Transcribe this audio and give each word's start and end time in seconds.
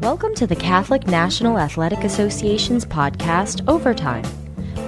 Welcome 0.00 0.36
to 0.36 0.46
the 0.46 0.54
Catholic 0.56 1.08
National 1.08 1.58
Athletic 1.58 2.04
Association's 2.04 2.86
podcast, 2.86 3.66
Overtime. 3.66 4.22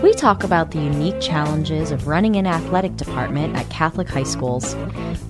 We 0.04 0.14
talk 0.14 0.44
about 0.44 0.70
the 0.70 0.78
unique 0.78 1.20
challenges 1.20 1.90
of 1.90 2.06
running 2.06 2.36
an 2.36 2.46
athletic 2.46 2.94
department 2.96 3.56
at 3.56 3.68
Catholic 3.70 4.08
high 4.08 4.22
schools. 4.22 4.76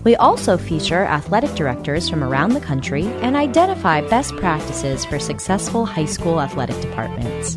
We 0.05 0.17
also 0.17 0.59
feature 0.59 1.05
athletic 1.05 1.55
directors 1.55 2.11
from 2.11 2.23
around 2.23 2.51
the 2.51 2.61
country 2.61 3.07
and 3.23 3.37
identify 3.37 4.03
best 4.03 4.37
practices 4.37 5.07
for 5.07 5.19
successful 5.19 5.87
high 5.87 6.05
school 6.05 6.43
athletic 6.43 6.79
departments. 6.83 7.57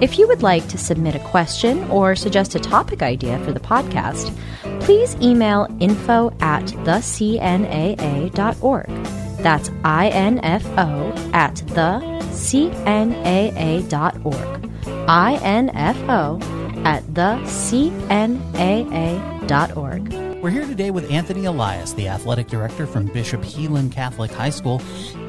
If 0.00 0.18
you 0.18 0.26
would 0.28 0.42
like 0.42 0.66
to 0.68 0.78
submit 0.78 1.14
a 1.14 1.20
question 1.20 1.90
or 1.90 2.16
suggest 2.16 2.54
a 2.54 2.58
topic 2.58 3.02
idea 3.02 3.38
for 3.44 3.52
the 3.52 3.60
podcast, 3.60 4.34
please 4.86 5.16
email 5.16 5.66
info 5.80 6.30
at 6.40 6.62
thecnaa.org. 6.86 8.30
That's 9.38 9.70
I-N-F-O 9.84 11.12
at 11.34 11.54
thecnaa.org. 11.56 12.70
I-N-F-O 15.08 16.38
at 16.84 17.02
thecnaa.org. 17.02 18.42
We're 20.42 20.50
here 20.50 20.66
today 20.66 20.92
with 20.92 21.10
Anthony 21.10 21.46
Elias, 21.46 21.92
the 21.94 22.06
athletic 22.06 22.46
director 22.46 22.86
from 22.86 23.06
Bishop 23.06 23.40
Heelan 23.40 23.90
Catholic 23.90 24.30
High 24.30 24.50
School. 24.50 24.80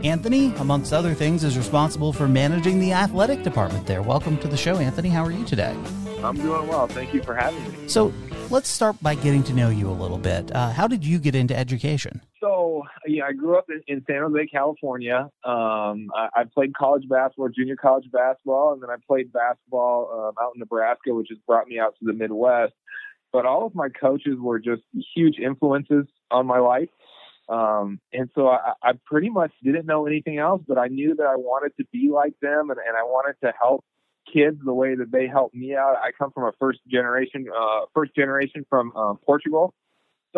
Anthony, 0.04 0.54
amongst 0.58 0.94
other 0.94 1.16
things, 1.16 1.44
is 1.44 1.58
responsible 1.58 2.14
for 2.14 2.28
managing 2.28 2.80
the 2.80 2.94
athletic 2.94 3.42
department 3.42 3.88
there. 3.88 4.04
Welcome 4.04 4.38
to 4.40 4.48
the 4.48 4.58
show, 4.58 4.78
Anthony. 4.78 5.10
How 5.10 5.24
are 5.24 5.32
you 5.32 5.44
today? 5.46 5.76
I'm 6.24 6.36
doing 6.36 6.68
well. 6.68 6.86
Thank 6.86 7.16
you 7.16 7.24
for 7.24 7.34
having 7.34 7.64
me. 7.64 7.88
So, 7.88 8.14
let's 8.50 8.70
start 8.70 9.02
by 9.02 9.16
getting 9.16 9.44
to 9.44 9.54
know 9.54 9.70
you 9.70 9.90
a 9.90 9.92
little 9.92 10.18
bit. 10.18 10.54
Uh, 10.56 10.72
how 10.72 10.88
did 10.88 11.06
you 11.06 11.20
get 11.20 11.36
into 11.36 11.58
education? 11.58 12.22
So, 12.40 12.84
yeah, 13.06 13.26
I 13.26 13.34
grew 13.34 13.58
up 13.58 13.66
in, 13.70 13.82
in 13.88 14.04
San 14.08 14.22
Jose, 14.22 14.48
California. 14.48 15.30
Um, 15.44 16.10
I, 16.16 16.30
I, 16.36 16.44
played 16.54 16.74
college 16.74 17.08
basketball, 17.10 17.50
junior 17.50 17.76
college 17.76 18.10
basketball, 18.12 18.74
and 18.74 18.82
then 18.82 18.90
I 18.90 18.96
played 19.06 19.34
basketball 19.34 20.10
um, 20.14 20.36
out 20.42 20.54
in 20.56 20.60
Nebraska, 20.60 21.14
which 21.14 21.28
has 21.30 21.40
brought 21.46 21.68
me 21.68 21.80
out 21.80 21.96
to 22.00 22.06
the 22.06 22.14
Midwest. 22.14 22.74
But 23.34 23.46
all 23.46 23.66
of 23.66 23.76
my 23.76 23.90
coaches 23.90 24.38
were 24.40 24.60
just 24.60 24.84
huge 25.16 25.38
influences 25.40 26.06
on 26.32 26.46
my 26.46 26.60
life. 26.60 26.90
Um, 27.50 28.00
and 28.14 28.30
so 28.36 28.48
I, 28.48 28.74
I 28.84 28.92
pretty 29.06 29.30
much 29.30 29.52
didn't 29.64 29.86
know 29.86 30.06
anything 30.06 30.38
else, 30.38 30.62
but 30.68 30.78
I 30.78 30.88
knew 30.88 31.16
that 31.16 31.26
I 31.26 31.36
wanted 31.36 31.76
to 31.78 31.86
be 31.92 32.10
like 32.14 32.34
them 32.42 32.70
and, 32.70 32.80
and 32.86 32.96
I 32.98 33.04
wanted 33.04 33.36
to 33.46 33.54
help 33.60 33.84
kids 34.34 34.58
the 34.64 34.74
way 34.74 34.96
that 34.96 35.12
they 35.12 35.28
helped 35.28 35.56
me 35.56 35.76
out. 35.76 35.96
I 35.98 36.12
come 36.18 36.32
from 36.32 36.44
a 36.44 36.52
first 36.60 36.80
generation, 36.88 37.48
uh, 37.56 37.82
first 37.94 38.16
generation 38.16 38.66
from 38.70 38.92
uh, 38.96 39.14
Portugal. 39.26 39.74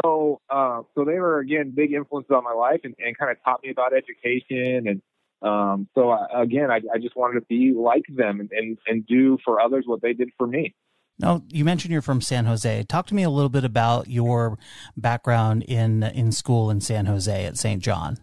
So, 0.03 0.39
uh, 0.49 0.83
so 0.95 1.03
they 1.03 1.19
were 1.19 1.39
again 1.39 1.71
big 1.75 1.93
influences 1.93 2.31
on 2.31 2.43
my 2.43 2.53
life 2.53 2.81
and, 2.83 2.95
and 2.99 3.17
kind 3.17 3.31
of 3.31 3.37
taught 3.43 3.61
me 3.63 3.71
about 3.71 3.91
education. 3.93 4.87
And 4.87 5.01
um, 5.41 5.87
so 5.95 6.09
I, 6.09 6.43
again, 6.43 6.69
I, 6.71 6.81
I 6.93 6.99
just 6.99 7.15
wanted 7.15 7.39
to 7.39 7.45
be 7.47 7.73
like 7.75 8.05
them 8.09 8.39
and, 8.39 8.51
and, 8.51 8.77
and 8.87 9.05
do 9.05 9.37
for 9.43 9.59
others 9.59 9.85
what 9.87 10.01
they 10.01 10.13
did 10.13 10.29
for 10.37 10.47
me. 10.47 10.75
Now, 11.19 11.43
you 11.49 11.65
mentioned 11.65 11.91
you're 11.91 12.01
from 12.01 12.21
San 12.21 12.45
Jose. 12.45 12.83
Talk 12.83 13.07
to 13.07 13.15
me 13.15 13.23
a 13.23 13.29
little 13.29 13.49
bit 13.49 13.65
about 13.65 14.07
your 14.07 14.57
background 14.95 15.63
in 15.63 16.03
in 16.03 16.31
school 16.31 16.69
in 16.69 16.79
San 16.79 17.07
Jose 17.07 17.45
at 17.45 17.57
St. 17.57 17.83
John. 17.83 18.19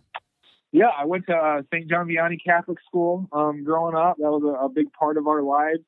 Yeah, 0.76 0.90
I 0.94 1.06
went 1.06 1.24
to 1.28 1.34
uh, 1.34 1.62
St. 1.72 1.88
John 1.88 2.06
Vianney 2.06 2.36
Catholic 2.44 2.76
School 2.86 3.26
um, 3.32 3.64
growing 3.64 3.96
up. 3.96 4.18
That 4.18 4.30
was 4.30 4.42
a, 4.44 4.66
a, 4.66 4.68
big 4.68 4.92
part 4.92 5.16
of 5.16 5.26
our 5.26 5.40
lives. 5.40 5.80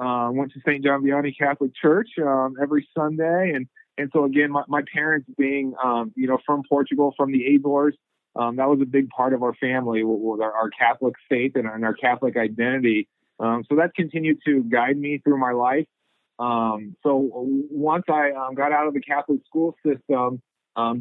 Uh, 0.00 0.30
went 0.32 0.50
to 0.52 0.60
St. 0.66 0.82
John 0.82 1.02
Vianney 1.02 1.36
Catholic 1.36 1.72
Church 1.74 2.08
um, 2.18 2.54
every 2.58 2.88
Sunday, 2.96 3.52
and 3.54 3.66
and 3.98 4.08
so 4.10 4.24
again, 4.24 4.50
my, 4.50 4.62
my 4.68 4.80
parents 4.90 5.28
being 5.36 5.74
um, 5.84 6.12
you 6.16 6.28
know 6.28 6.38
from 6.46 6.62
Portugal, 6.66 7.12
from 7.14 7.30
the 7.30 7.44
Azores, 7.54 7.94
um, 8.34 8.56
that 8.56 8.70
was 8.70 8.78
a 8.80 8.86
big 8.86 9.10
part 9.10 9.34
of 9.34 9.42
our 9.42 9.52
family 9.56 10.02
with 10.02 10.40
our, 10.40 10.50
our 10.50 10.70
Catholic 10.70 11.12
faith 11.28 11.52
and 11.56 11.66
our, 11.66 11.74
and 11.74 11.84
our 11.84 11.92
Catholic 11.92 12.38
identity. 12.38 13.08
Um, 13.38 13.64
so 13.68 13.76
that 13.76 13.94
continued 13.94 14.38
to 14.46 14.62
guide 14.62 14.96
me 14.96 15.20
through 15.22 15.40
my 15.40 15.52
life. 15.52 15.84
Um, 16.38 16.96
so 17.02 17.28
once 17.70 18.04
I 18.08 18.30
got 18.56 18.72
out 18.72 18.86
of 18.86 18.94
the 18.94 19.02
Catholic 19.02 19.40
school 19.46 19.76
system, 19.84 20.40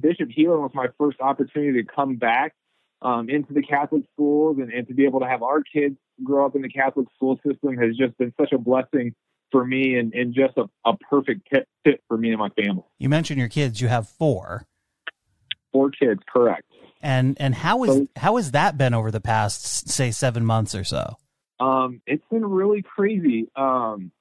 Bishop 0.01 0.27
Heelan 0.37 0.59
was 0.59 0.71
my 0.73 0.87
first 0.97 1.21
opportunity 1.21 1.81
to 1.81 1.87
come 1.87 2.17
back 2.17 2.55
um, 3.01 3.29
into 3.29 3.53
the 3.53 3.61
Catholic 3.61 4.03
schools 4.13 4.57
and, 4.59 4.71
and 4.71 4.87
to 4.87 4.93
be 4.93 5.05
able 5.05 5.19
to 5.21 5.27
have 5.27 5.41
our 5.43 5.61
kids 5.61 5.97
grow 6.23 6.45
up 6.45 6.55
in 6.55 6.61
the 6.61 6.69
Catholic 6.69 7.07
school 7.15 7.39
system 7.45 7.77
has 7.77 7.95
just 7.97 8.17
been 8.17 8.33
such 8.39 8.51
a 8.51 8.57
blessing 8.57 9.13
for 9.51 9.65
me 9.65 9.95
and, 9.97 10.13
and 10.13 10.33
just 10.33 10.57
a, 10.57 10.65
a 10.89 10.95
perfect 10.97 11.47
fit 11.83 12.01
for 12.07 12.17
me 12.17 12.29
and 12.29 12.39
my 12.39 12.49
family. 12.49 12.83
You 12.99 13.09
mentioned 13.09 13.39
your 13.39 13.49
kids. 13.49 13.81
You 13.81 13.87
have 13.87 14.07
four. 14.07 14.65
Four 15.71 15.91
kids, 15.91 16.21
correct. 16.31 16.63
And 17.01 17.35
and 17.39 17.55
how 17.55 17.83
is 17.83 17.95
so, 17.95 18.07
how 18.15 18.35
has 18.35 18.51
that 18.51 18.77
been 18.77 18.93
over 18.93 19.09
the 19.09 19.21
past 19.21 19.89
say 19.89 20.11
seven 20.11 20.45
months 20.45 20.75
or 20.75 20.83
so? 20.83 21.17
Um, 21.59 22.01
it's 22.05 22.23
been 22.29 22.45
really 22.45 22.83
crazy. 22.83 23.49
Um, 23.55 24.11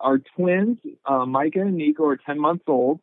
our 0.00 0.18
twins, 0.36 0.78
uh, 1.04 1.26
Micah 1.26 1.60
and 1.60 1.76
Nico, 1.76 2.04
are 2.06 2.16
ten 2.16 2.40
months 2.40 2.64
old. 2.66 3.00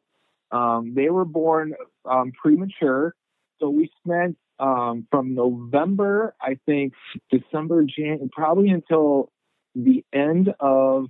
Um, 0.52 0.94
they 0.96 1.10
were 1.10 1.26
born 1.26 1.76
um, 2.06 2.32
premature, 2.32 3.14
so 3.60 3.70
we 3.70 3.92
spent 4.04 4.38
um, 4.60 5.08
from 5.10 5.36
November, 5.36 6.36
I 6.42 6.58
think 6.66 6.94
December, 7.32 7.84
Jan, 7.84 8.30
probably 8.32 8.70
until 8.70 9.32
the 9.76 10.06
end 10.14 10.54
of 10.60 11.08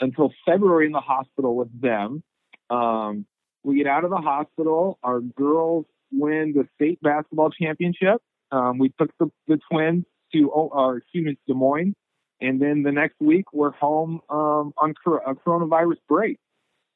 until 0.00 0.32
February 0.46 0.86
in 0.86 0.92
the 0.92 1.00
hospital 1.00 1.54
with 1.54 1.80
them. 1.80 2.22
Um, 2.70 3.26
we 3.62 3.76
get 3.76 3.86
out 3.86 4.04
of 4.04 4.10
the 4.10 4.16
hospital. 4.16 4.98
Our 5.02 5.20
girls 5.20 5.86
win 6.10 6.52
the 6.54 6.66
state 6.74 7.00
basketball 7.00 7.50
championship. 7.50 8.20
Um, 8.50 8.78
we 8.78 8.92
took 8.98 9.10
the, 9.18 9.30
the 9.46 9.60
twins 9.70 10.04
to 10.34 10.50
our 10.52 10.98
excuse 10.98 11.24
me, 11.24 11.38
Des 11.46 11.54
Moines, 11.54 11.94
and 12.40 12.60
then 12.60 12.82
the 12.82 12.92
next 12.92 13.16
week 13.20 13.46
we're 13.52 13.72
home 13.72 14.20
um, 14.28 14.72
on 14.76 14.94
a 15.06 15.34
coronavirus 15.34 15.98
break 16.08 16.38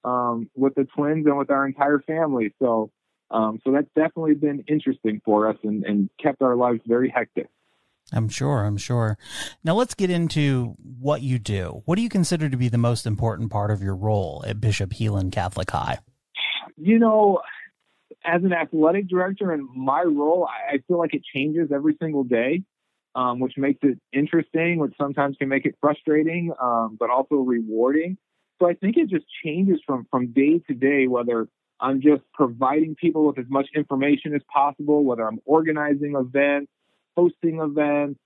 um, 0.04 0.50
with 0.54 0.75
the 0.75 0.84
twins 0.84 1.26
and 1.26 1.37
with 1.38 1.50
our 1.50 1.66
entire 1.66 2.00
family. 2.00 2.53
So 2.60 2.91
um, 3.31 3.60
so 3.64 3.72
that's 3.72 3.88
definitely 3.94 4.34
been 4.34 4.64
interesting 4.69 5.20
for 5.25 5.48
us 5.48 5.56
and, 5.62 5.84
and 5.84 6.10
kept 6.22 6.42
our 6.42 6.56
lives 6.56 6.81
very 6.87 7.09
hectic. 7.09 7.48
I'm 8.12 8.28
sure. 8.28 8.64
I'm 8.64 8.76
sure. 8.76 9.19
Now 9.64 9.75
let's 9.75 9.94
get 9.94 10.10
into 10.10 10.76
what 10.78 11.22
you 11.22 11.38
do. 11.38 11.82
What 11.87 11.97
do 11.97 12.03
you 12.03 12.09
consider 12.09 12.48
to 12.48 12.56
be 12.56 12.69
the 12.69 12.78
most 12.78 13.04
important 13.04 13.50
part 13.50 13.70
of 13.70 13.82
your 13.82 13.97
role 13.97 14.44
at 14.47 14.60
Bishop 14.60 14.91
Heelan 14.91 15.32
Catholic 15.32 15.70
High? 15.70 15.98
You 16.76 17.00
know, 17.00 17.41
as 18.25 18.44
an 18.44 18.53
athletic 18.53 19.09
director 19.09 19.50
and 19.50 19.69
my 19.75 20.03
role, 20.03 20.47
I 20.47 20.78
feel 20.87 20.98
like 20.98 21.14
it 21.14 21.22
changes 21.34 21.70
every 21.75 21.97
single 22.00 22.22
day, 22.22 22.62
um, 23.16 23.41
which 23.41 23.54
makes 23.56 23.81
it 23.82 23.98
interesting, 24.12 24.78
which 24.78 24.94
sometimes 25.00 25.37
can 25.37 25.48
make 25.48 25.66
it 25.66 25.75
frustrating, 25.81 26.53
um, 26.60 26.97
but 26.98 27.10
also 27.10 27.37
rewarding. 27.37 28.19
So 28.60 28.69
I 28.69 28.75
think 28.75 28.97
it 28.97 29.08
just 29.08 29.26
changes 29.44 29.81
from 29.84 30.06
from 30.10 30.28
day 30.28 30.60
to 30.69 30.75
day, 30.75 31.08
whether 31.08 31.48
I'm 31.81 32.00
just 32.00 32.22
providing 32.32 32.94
people 32.94 33.26
with 33.26 33.38
as 33.38 33.47
much 33.48 33.66
information 33.75 34.34
as 34.34 34.42
possible, 34.53 35.04
whether 35.04 35.26
I'm 35.26 35.41
organizing 35.44 36.14
events, 36.16 36.70
hosting 37.16 37.60
events, 37.60 38.19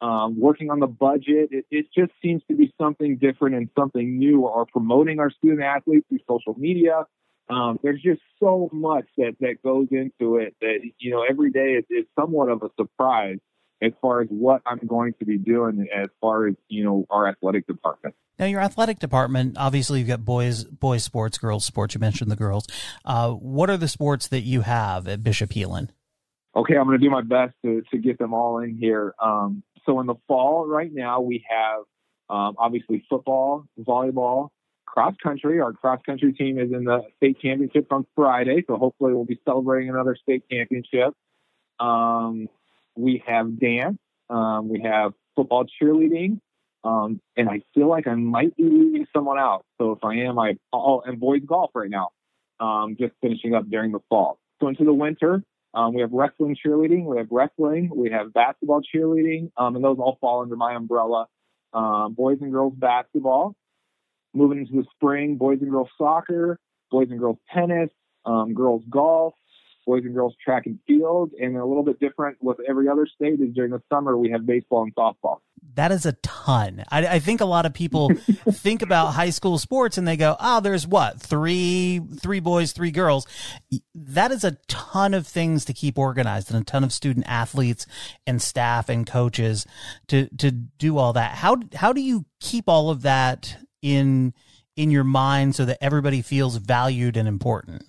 um, 0.00 0.38
working 0.38 0.70
on 0.70 0.80
the 0.80 0.86
budget. 0.86 1.48
It, 1.50 1.66
it, 1.70 1.86
just 1.96 2.12
seems 2.22 2.42
to 2.48 2.56
be 2.56 2.72
something 2.80 3.16
different 3.16 3.56
and 3.56 3.68
something 3.78 4.18
new, 4.18 4.42
or 4.42 4.66
promoting 4.66 5.20
our 5.20 5.30
student 5.30 5.62
athletes 5.62 6.06
through 6.08 6.20
social 6.28 6.54
media. 6.58 7.04
Um, 7.50 7.78
there's 7.82 8.00
just 8.00 8.22
so 8.40 8.70
much 8.72 9.04
that, 9.18 9.36
that 9.40 9.62
goes 9.62 9.88
into 9.90 10.36
it 10.36 10.56
that, 10.60 10.78
you 10.98 11.10
know, 11.10 11.24
every 11.28 11.50
day 11.50 11.74
it's, 11.74 11.86
it's 11.90 12.08
somewhat 12.18 12.48
of 12.48 12.62
a 12.62 12.70
surprise 12.78 13.38
as 13.82 13.92
far 14.00 14.22
as 14.22 14.28
what 14.30 14.62
I'm 14.64 14.80
going 14.86 15.14
to 15.18 15.26
be 15.26 15.36
doing 15.36 15.86
as 15.94 16.08
far 16.20 16.46
as, 16.46 16.54
you 16.68 16.84
know, 16.84 17.06
our 17.10 17.28
athletic 17.28 17.66
department. 17.66 18.14
Now, 18.38 18.46
your 18.46 18.60
athletic 18.60 18.98
department, 18.98 19.56
obviously, 19.56 20.00
you've 20.00 20.08
got 20.08 20.24
boys, 20.24 20.64
boys 20.64 21.04
sports, 21.04 21.38
girls 21.38 21.64
sports. 21.64 21.94
You 21.94 22.00
mentioned 22.00 22.30
the 22.30 22.36
girls. 22.36 22.66
Uh, 23.04 23.30
what 23.30 23.70
are 23.70 23.76
the 23.76 23.88
sports 23.88 24.28
that 24.28 24.40
you 24.40 24.62
have 24.62 25.06
at 25.06 25.22
Bishop 25.22 25.50
Heelan? 25.50 25.90
Okay, 26.56 26.76
I'm 26.76 26.86
going 26.86 26.98
to 26.98 27.04
do 27.04 27.10
my 27.10 27.22
best 27.22 27.54
to, 27.64 27.82
to 27.90 27.98
get 27.98 28.18
them 28.18 28.34
all 28.34 28.58
in 28.58 28.76
here. 28.76 29.14
Um, 29.22 29.62
so 29.86 30.00
in 30.00 30.06
the 30.06 30.14
fall, 30.26 30.66
right 30.66 30.90
now, 30.92 31.20
we 31.20 31.44
have 31.48 31.80
um, 32.28 32.56
obviously 32.58 33.04
football, 33.08 33.66
volleyball, 33.78 34.48
cross 34.86 35.14
country. 35.22 35.60
Our 35.60 35.72
cross 35.72 36.00
country 36.06 36.32
team 36.32 36.58
is 36.58 36.72
in 36.72 36.84
the 36.84 37.02
state 37.16 37.40
championship 37.40 37.92
on 37.92 38.06
Friday, 38.14 38.64
so 38.66 38.76
hopefully 38.76 39.12
we'll 39.12 39.24
be 39.24 39.40
celebrating 39.44 39.90
another 39.90 40.16
state 40.20 40.44
championship. 40.50 41.14
Um, 41.80 42.48
we 42.96 43.22
have 43.26 43.58
dance. 43.58 43.98
Um, 44.30 44.68
we 44.68 44.82
have 44.82 45.12
football 45.34 45.66
cheerleading. 45.80 46.40
Um, 46.84 47.20
and 47.36 47.48
I 47.48 47.62
feel 47.74 47.88
like 47.88 48.06
I 48.06 48.14
might 48.14 48.54
be 48.56 48.64
leaving 48.64 49.06
someone 49.12 49.38
out. 49.38 49.64
So 49.78 49.92
if 49.92 50.04
I 50.04 50.16
am, 50.16 50.38
I 50.38 50.54
oh, 50.72 51.02
and 51.04 51.18
boys 51.18 51.40
golf 51.46 51.70
right 51.74 51.88
now, 51.90 52.10
um, 52.60 52.96
just 52.98 53.14
finishing 53.22 53.54
up 53.54 53.68
during 53.68 53.90
the 53.92 54.00
fall. 54.08 54.38
So 54.60 54.68
into 54.68 54.84
the 54.84 54.92
winter, 54.92 55.42
um, 55.72 55.94
we 55.94 56.02
have 56.02 56.12
wrestling 56.12 56.56
cheerleading, 56.64 57.04
we 57.04 57.16
have 57.16 57.28
wrestling, 57.30 57.90
we 57.94 58.10
have 58.10 58.32
basketball 58.32 58.82
cheerleading, 58.94 59.50
um, 59.56 59.74
and 59.74 59.84
those 59.84 59.96
all 59.98 60.18
fall 60.20 60.42
under 60.42 60.56
my 60.56 60.74
umbrella. 60.74 61.26
Um, 61.72 62.14
boys 62.14 62.38
and 62.40 62.52
girls 62.52 62.74
basketball. 62.76 63.56
Moving 64.34 64.58
into 64.58 64.72
the 64.72 64.84
spring, 64.94 65.36
boys 65.36 65.58
and 65.60 65.70
girls 65.70 65.88
soccer, 65.96 66.58
boys 66.90 67.08
and 67.10 67.18
girls 67.18 67.38
tennis, 67.52 67.90
um, 68.24 68.52
girls 68.52 68.82
golf, 68.90 69.34
boys 69.84 70.04
and 70.04 70.14
girls 70.14 70.34
track 70.42 70.66
and 70.66 70.78
field, 70.86 71.32
and 71.40 71.56
a 71.56 71.64
little 71.64 71.82
bit 71.82 72.00
different 72.00 72.36
with 72.40 72.58
every 72.68 72.88
other 72.88 73.06
state 73.06 73.40
is 73.40 73.54
during 73.54 73.70
the 73.70 73.82
summer 73.92 74.16
we 74.16 74.30
have 74.30 74.46
baseball 74.46 74.82
and 74.82 74.94
softball. 74.94 75.38
That 75.74 75.92
is 75.92 76.06
a 76.06 76.12
ton. 76.22 76.84
I, 76.90 77.06
I 77.06 77.18
think 77.18 77.40
a 77.40 77.46
lot 77.46 77.66
of 77.66 77.72
people 77.72 78.10
think 78.50 78.82
about 78.82 79.14
high 79.14 79.30
school 79.30 79.58
sports 79.58 79.98
and 79.98 80.06
they 80.06 80.16
go, 80.16 80.36
"Oh, 80.38 80.60
there's 80.60 80.86
what 80.86 81.20
three 81.20 82.00
three 82.20 82.40
boys, 82.40 82.72
three 82.72 82.90
girls." 82.90 83.26
That 83.94 84.30
is 84.30 84.44
a 84.44 84.58
ton 84.68 85.14
of 85.14 85.26
things 85.26 85.64
to 85.64 85.72
keep 85.72 85.98
organized 85.98 86.50
and 86.50 86.60
a 86.60 86.64
ton 86.64 86.84
of 86.84 86.92
student 86.92 87.26
athletes 87.28 87.86
and 88.26 88.40
staff 88.40 88.88
and 88.88 89.06
coaches 89.06 89.66
to 90.08 90.28
to 90.36 90.50
do 90.50 90.98
all 90.98 91.12
that. 91.14 91.32
How 91.32 91.56
how 91.74 91.92
do 91.92 92.00
you 92.00 92.26
keep 92.40 92.68
all 92.68 92.90
of 92.90 93.02
that 93.02 93.56
in 93.82 94.34
in 94.76 94.90
your 94.90 95.04
mind 95.04 95.54
so 95.54 95.64
that 95.64 95.78
everybody 95.80 96.22
feels 96.22 96.56
valued 96.56 97.16
and 97.16 97.28
important? 97.28 97.84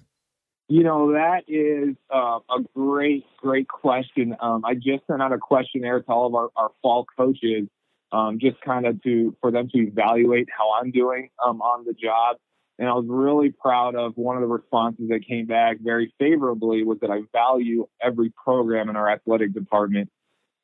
You 0.67 0.83
know, 0.83 1.11
that 1.13 1.43
is 1.47 1.95
uh, 2.13 2.39
a 2.49 2.63
great, 2.75 3.25
great 3.37 3.67
question. 3.67 4.35
Um, 4.39 4.65
I 4.65 4.73
just 4.73 5.05
sent 5.07 5.21
out 5.21 5.31
a 5.31 5.37
questionnaire 5.37 6.01
to 6.01 6.11
all 6.11 6.25
of 6.25 6.33
our, 6.33 6.49
our 6.55 6.71
fall 6.81 7.05
coaches, 7.17 7.67
um, 8.11 8.39
just 8.39 8.59
kind 8.61 8.87
of 8.87 9.01
to 9.03 9.35
for 9.41 9.51
them 9.51 9.69
to 9.69 9.77
evaluate 9.77 10.49
how 10.55 10.73
I'm 10.73 10.89
doing 10.89 11.29
um, 11.45 11.61
on 11.61 11.85
the 11.85 11.93
job. 11.93 12.37
And 12.77 12.89
I 12.89 12.93
was 12.93 13.05
really 13.07 13.51
proud 13.51 13.95
of 13.95 14.13
one 14.17 14.35
of 14.35 14.41
the 14.41 14.47
responses 14.47 15.07
that 15.09 15.25
came 15.25 15.45
back 15.45 15.77
very 15.79 16.13
favorably 16.19 16.83
was 16.83 16.97
that 17.01 17.11
I 17.11 17.21
value 17.31 17.87
every 18.01 18.31
program 18.31 18.89
in 18.89 18.95
our 18.95 19.09
athletic 19.09 19.53
department. 19.53 20.09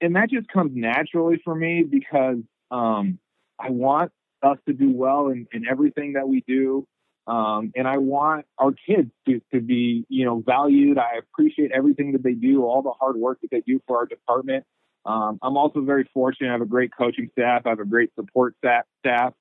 And 0.02 0.16
that 0.16 0.30
just 0.30 0.48
comes 0.48 0.72
naturally 0.74 1.40
for 1.44 1.54
me 1.56 1.84
because 1.84 2.38
um, 2.72 3.20
I 3.60 3.70
want 3.70 4.12
us 4.42 4.58
to 4.68 4.74
do 4.74 4.92
well 4.92 5.28
in, 5.28 5.48
in 5.54 5.68
everything 5.70 6.14
that 6.14 6.28
we 6.28 6.44
do. 6.48 6.88
Um, 7.28 7.72
and 7.76 7.88
I 7.88 7.98
want 7.98 8.46
our 8.58 8.72
kids 8.72 9.12
to, 9.28 9.42
to 9.54 9.62
be, 9.62 10.06
you 10.10 10.26
know, 10.26 10.44
valued. 10.46 10.98
I 10.98 11.18
appreciate 11.20 11.72
everything 11.72 12.14
that 12.14 12.24
they 12.24 12.34
do, 12.34 12.64
all 12.64 12.82
the 12.82 12.92
hard 12.92 13.16
work 13.16 13.40
that 13.42 13.52
they 13.52 13.62
do 13.62 13.80
for 13.88 13.98
our 13.98 14.06
department. 14.06 14.66
Um, 15.06 15.40
I'm 15.42 15.58
also 15.58 15.82
very 15.82 16.10
fortunate. 16.14 16.50
I 16.50 16.54
have 16.54 16.62
a 16.62 16.66
great 16.66 16.92
coaching 16.96 17.30
staff. 17.32 17.64
I 17.66 17.70
have 17.70 17.80
a 17.80 17.86
great 17.86 18.14
support 18.16 18.56
staff. 18.58 18.86
staff. 19.00 19.34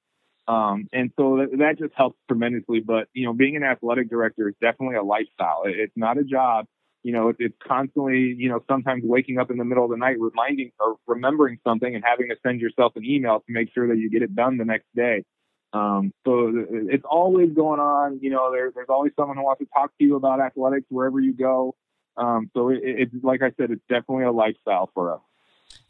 Um, 0.49 0.88
and 0.93 1.11
so 1.17 1.37
that, 1.37 1.59
that, 1.59 1.79
just 1.79 1.94
helps 1.94 2.19
tremendously. 2.29 2.81
But, 2.81 3.09
you 3.12 3.25
know, 3.25 3.32
being 3.32 3.56
an 3.56 3.62
athletic 3.62 4.11
director 4.11 4.49
is 4.49 4.55
definitely 4.61 4.97
a 4.97 5.03
lifestyle. 5.03 5.62
It's 5.65 5.93
not 5.97 6.19
a 6.19 6.25
job. 6.25 6.67
You 7.03 7.12
know, 7.12 7.33
it's 7.38 7.55
constantly, 7.67 8.35
you 8.37 8.49
know, 8.50 8.61
sometimes 8.69 9.05
waking 9.05 9.38
up 9.38 9.50
in 9.50 9.56
the 9.56 9.65
middle 9.65 9.85
of 9.85 9.91
the 9.91 9.97
night, 9.97 10.17
reminding 10.19 10.73
or 10.79 10.97
remembering 11.06 11.59
something 11.67 11.94
and 11.94 12.05
having 12.06 12.29
to 12.29 12.37
send 12.44 12.61
yourself 12.61 12.93
an 12.97 13.05
email 13.05 13.38
to 13.38 13.53
make 13.53 13.73
sure 13.73 13.88
that 13.88 13.97
you 13.97 14.11
get 14.11 14.23
it 14.23 14.35
done 14.35 14.59
the 14.59 14.67
next 14.67 14.87
day. 14.94 15.25
Um, 15.73 16.13
so 16.25 16.53
it's 16.69 17.05
always 17.09 17.53
going 17.53 17.81
on. 17.81 18.19
You 18.21 18.31
know, 18.31 18.51
there, 18.53 18.73
there's 18.75 18.89
always 18.89 19.13
someone 19.17 19.37
who 19.37 19.45
wants 19.45 19.61
to 19.61 19.69
talk 19.73 19.97
to 19.99 20.05
you 20.05 20.17
about 20.17 20.41
athletics 20.41 20.87
wherever 20.89 21.21
you 21.21 21.33
go. 21.33 21.77
Um, 22.17 22.51
so 22.55 22.71
it, 22.71 22.81
it's 22.83 23.15
like 23.23 23.41
I 23.43 23.53
said, 23.57 23.71
it's 23.71 23.83
definitely 23.89 24.25
a 24.25 24.33
lifestyle 24.33 24.91
for 24.95 25.15
us. 25.15 25.21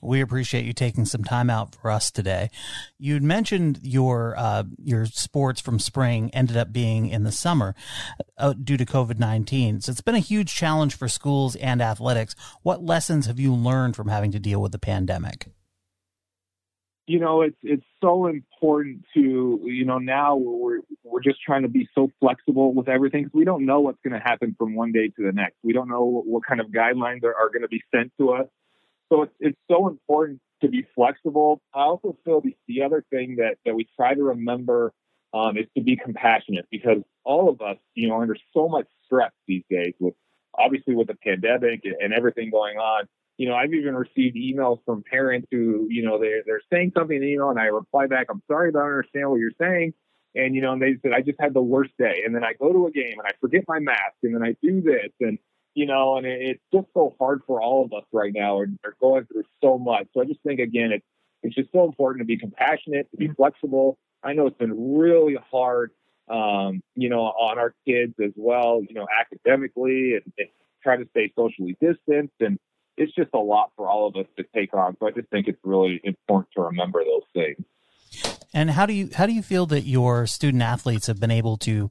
We 0.03 0.21
appreciate 0.21 0.67
you 0.67 0.75
taking 0.75 1.06
some 1.06 1.25
time 1.25 1.49
out 1.49 1.75
for 1.75 1.91
us 1.91 2.11
today. 2.11 2.50
You'd 2.99 3.23
mentioned 3.23 3.81
your 3.82 4.35
uh, 4.37 4.65
your 4.82 5.06
sports 5.06 5.61
from 5.61 5.79
spring 5.79 6.31
ended 6.35 6.56
up 6.56 6.73
being 6.73 7.09
in 7.09 7.25
the 7.25 7.32
summer 7.32 7.75
uh, 8.37 8.53
due 8.53 8.77
to 8.77 8.85
COVID 8.85 9.19
nineteen. 9.19 9.81
So 9.81 9.91
it's 9.91 10.03
been 10.03 10.15
a 10.15 10.19
huge 10.21 10.55
challenge 10.55 10.94
for 10.94 11.09
schools 11.09 11.56
and 11.56 11.81
athletics. 11.81 12.35
What 12.62 12.85
lessons 12.85 13.27
have 13.27 13.41
you 13.41 13.55
learned 13.55 13.97
from 13.97 14.09
having 14.09 14.32
to 14.32 14.38
deal 14.38 14.61
with 14.61 14.73
the 14.73 14.79
pandemic? 14.79 15.49
You 17.10 17.18
know, 17.18 17.42
it's 17.42 17.58
it's 17.64 17.84
so 18.00 18.28
important 18.28 19.04
to 19.14 19.60
you 19.64 19.84
know 19.84 19.98
now 19.98 20.36
we're 20.36 20.78
we're 21.02 21.20
just 21.20 21.42
trying 21.42 21.62
to 21.62 21.68
be 21.68 21.88
so 21.92 22.08
flexible 22.20 22.72
with 22.72 22.88
everything 22.88 23.24
because 23.24 23.34
we 23.34 23.44
don't 23.44 23.66
know 23.66 23.80
what's 23.80 23.98
going 24.04 24.12
to 24.12 24.24
happen 24.24 24.54
from 24.56 24.76
one 24.76 24.92
day 24.92 25.08
to 25.08 25.22
the 25.24 25.32
next. 25.32 25.56
We 25.64 25.72
don't 25.72 25.88
know 25.88 26.04
what, 26.04 26.26
what 26.26 26.46
kind 26.46 26.60
of 26.60 26.68
guidelines 26.68 27.24
are, 27.24 27.34
are 27.34 27.48
going 27.48 27.62
to 27.62 27.68
be 27.68 27.82
sent 27.92 28.12
to 28.18 28.30
us. 28.34 28.46
So 29.08 29.22
it's 29.22 29.34
it's 29.40 29.58
so 29.68 29.88
important 29.88 30.40
to 30.62 30.68
be 30.68 30.86
flexible. 30.94 31.60
I 31.74 31.80
also 31.80 32.16
feel 32.24 32.42
the, 32.42 32.56
the 32.68 32.84
other 32.84 33.04
thing 33.10 33.36
that 33.36 33.56
that 33.66 33.74
we 33.74 33.88
try 33.96 34.14
to 34.14 34.22
remember 34.22 34.92
um, 35.34 35.56
is 35.56 35.66
to 35.76 35.82
be 35.82 35.96
compassionate 35.96 36.66
because 36.70 37.02
all 37.24 37.48
of 37.48 37.60
us, 37.60 37.78
you 37.96 38.08
know, 38.08 38.20
under 38.20 38.36
so 38.54 38.68
much 38.68 38.86
stress 39.04 39.32
these 39.48 39.64
days 39.68 39.94
with 39.98 40.14
obviously 40.56 40.94
with 40.94 41.08
the 41.08 41.16
pandemic 41.16 41.82
and 41.84 42.12
everything 42.12 42.50
going 42.50 42.76
on 42.76 43.08
you 43.40 43.48
know, 43.48 43.54
I've 43.54 43.72
even 43.72 43.94
received 43.94 44.37
emails 44.37 44.81
from 44.84 45.02
parents 45.10 45.48
who, 45.50 45.87
you 45.88 46.04
know, 46.04 46.19
they're, 46.20 46.42
they're 46.44 46.60
saying 46.70 46.92
something 46.94 47.16
in 47.16 47.22
the 47.22 47.28
email 47.28 47.48
and 47.48 47.58
I 47.58 47.69
reply 47.69 48.06
back, 48.06 48.26
I'm 48.28 48.42
sorry, 48.46 48.70
but 48.70 48.81
I 48.81 48.82
don't 48.82 48.90
understand 48.90 49.31
what 49.31 49.40
you're 49.40 49.50
saying. 49.58 49.94
And, 50.34 50.54
you 50.54 50.60
know, 50.60 50.75
and 50.75 50.82
they 50.82 50.96
said, 51.00 51.12
I 51.14 51.22
just 51.22 51.40
had 51.40 51.54
the 51.54 51.62
worst 51.62 51.92
day. 51.98 52.20
And 52.26 52.34
then 52.34 52.44
I 52.44 52.52
go 52.52 52.70
to 52.70 52.87
a 52.88 52.90
game 52.90 53.14
and 53.19 53.26
I 53.26 53.31
forget 53.40 53.64
my 53.66 53.78
mask 53.78 54.16
and 54.25 54.34
then 54.34 54.42
I 54.42 54.56
do 54.62 54.82
this. 54.82 55.10
And, 55.20 55.38
you 55.72 55.87
know, 55.87 56.19
and 56.19 56.26
it, 56.26 56.38
it's 56.38 56.60
just 56.70 56.88
so 56.92 57.16
hard 57.19 57.40
for 57.46 57.62
all 57.62 57.82
of 57.82 57.94
us 57.94 58.04
right 58.12 58.31
now. 58.34 58.60
And 58.60 58.78
they're 58.82 58.94
going 59.00 59.25
through 59.25 59.44
so 59.64 59.78
much. 59.78 60.06
So 60.12 60.20
I 60.20 60.26
just 60.26 60.43
think, 60.43 60.60
again, 60.60 60.93
it's, 60.93 61.06
it's 61.43 61.54
just 61.54 61.72
so 61.72 61.86
important 61.86 62.20
to 62.20 62.26
be 62.26 62.36
compassionate, 62.36 63.10
to 63.10 63.16
be 63.16 63.28
flexible. 63.28 63.96
I 64.22 64.34
know 64.34 64.48
it's 64.48 64.58
been 64.58 64.98
really 64.98 65.38
hard, 65.50 65.93
um, 66.28 66.82
you 66.94 67.08
know, 67.08 67.22
on 67.22 67.58
our 67.58 67.75
kids 67.88 68.12
as 68.22 68.32
well, 68.36 68.82
you 68.86 68.94
know, 68.94 69.06
academically 69.19 70.16
and, 70.16 70.31
and 70.36 70.48
try 70.82 70.98
to 70.98 71.08
stay 71.12 71.32
socially 71.34 71.78
distanced. 71.81 72.34
And, 72.40 72.58
it's 73.00 73.14
just 73.14 73.31
a 73.32 73.38
lot 73.38 73.73
for 73.76 73.88
all 73.88 74.06
of 74.06 74.14
us 74.14 74.26
to 74.37 74.44
take 74.55 74.75
on. 74.75 74.94
So 75.00 75.08
I 75.08 75.11
just 75.11 75.29
think 75.31 75.49
it's 75.49 75.58
really 75.64 76.00
important 76.05 76.49
to 76.55 76.62
remember 76.62 77.02
those 77.02 77.23
things. 77.32 77.64
And 78.52 78.70
how 78.70 78.85
do 78.85 78.93
you 78.93 79.08
how 79.14 79.26
do 79.26 79.32
you 79.32 79.43
feel 79.43 79.64
that 79.67 79.82
your 79.82 80.26
student 80.26 80.62
athletes 80.62 81.06
have 81.06 81.19
been 81.19 81.31
able 81.31 81.56
to 81.58 81.91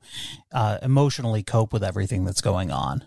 uh, 0.53 0.77
emotionally 0.83 1.41
cope 1.41 1.73
with 1.73 1.83
everything 1.83 2.25
that's 2.25 2.41
going 2.41 2.69
on? 2.69 3.05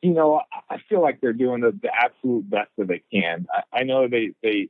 You 0.00 0.14
know, 0.14 0.40
I 0.70 0.76
feel 0.88 1.02
like 1.02 1.20
they're 1.20 1.32
doing 1.32 1.60
the, 1.60 1.72
the 1.82 1.90
absolute 1.92 2.48
best 2.48 2.70
that 2.78 2.86
they 2.86 3.02
can. 3.12 3.46
I, 3.52 3.80
I 3.80 3.82
know 3.82 4.08
they 4.08 4.30
they 4.42 4.68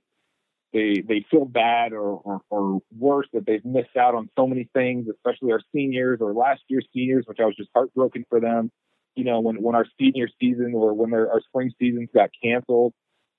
they 0.73 1.05
they 1.07 1.27
feel 1.31 1.45
bad 1.45 1.93
or, 1.93 2.19
or, 2.25 2.41
or 2.49 2.81
worse 2.99 3.27
that 3.35 3.47
they've 3.47 3.65
missed 3.65 3.97
out 3.97 4.15
on 4.15 4.31
so 4.37 4.47
many 4.47 4.69
things, 4.75 5.07
especially 5.09 5.53
our 5.53 5.61
seniors 5.73 6.21
or 6.23 6.33
last 6.33 6.63
year's 6.69 6.89
seniors, 6.95 7.27
which 7.27 7.39
I 7.41 7.45
was 7.45 7.57
just 7.57 7.71
heartbroken 7.75 8.25
for 8.29 8.41
them 8.41 8.73
you 9.19 9.25
know, 9.25 9.41
when, 9.41 9.61
when 9.61 9.75
our 9.75 9.87
senior 9.99 10.29
season 10.41 10.75
or 10.77 10.95
when 10.95 11.13
our 11.13 11.41
spring 11.49 11.73
seasons 11.81 12.09
got 12.15 12.31
canceled, 12.41 12.93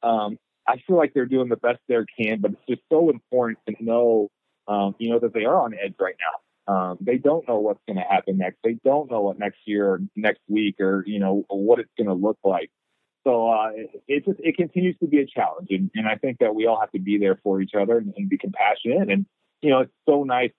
um, 0.04 0.38
I 0.68 0.76
feel 0.86 0.98
like 0.98 1.14
they're 1.14 1.26
doing 1.26 1.48
the 1.48 1.56
best 1.56 1.80
they 1.88 1.96
can, 2.20 2.42
but 2.42 2.52
it's 2.52 2.62
just 2.68 2.82
so 2.92 3.10
important 3.10 3.60
to 3.70 3.76
know, 3.80 4.28
um, 4.68 4.94
you 5.00 5.10
know, 5.10 5.20
that 5.20 5.34
they 5.34 5.46
are 5.46 5.62
on 5.62 5.74
edge 5.74 5.96
right 5.98 6.16
now. 6.20 6.74
Um, 6.74 6.98
they 7.00 7.18
don't 7.18 7.48
know 7.48 7.60
what's 7.60 7.80
going 7.88 7.96
to 7.96 8.04
happen 8.04 8.38
next. 8.38 8.58
They 8.62 8.78
don't 8.84 9.10
know 9.10 9.22
what 9.22 9.40
next 9.40 9.60
year 9.66 9.88
or 9.88 10.02
next 10.18 10.42
week 10.50 10.76
or, 10.82 11.04
you 11.08 11.20
know, 11.20 11.46
what 11.48 11.80
it's 11.80 11.90
going 11.98 12.10
to 12.10 12.14
look 12.14 12.38
like. 12.44 12.70
So 13.26 13.50
uh, 13.50 13.70
it, 13.74 14.04
it 14.08 14.26
just 14.26 14.40
it 14.40 14.58
continues 14.58 14.98
to 15.00 15.08
be 15.08 15.20
a 15.20 15.26
challenge, 15.26 15.68
and, 15.72 15.92
and 15.94 16.08
I 16.08 16.16
think 16.16 16.38
that 16.40 16.56
we 16.56 16.68
all 16.68 16.80
have 16.80 16.92
to 16.92 17.00
be 17.00 17.18
there 17.18 17.38
for 17.44 17.62
each 17.62 17.74
other 17.80 17.98
and, 17.98 18.14
and 18.16 18.30
be 18.30 18.38
compassionate. 18.38 19.10
And 19.10 19.26
you 19.62 19.72
know, 19.72 19.80
it's 19.82 19.92
so 20.08 20.24
nice 20.24 20.52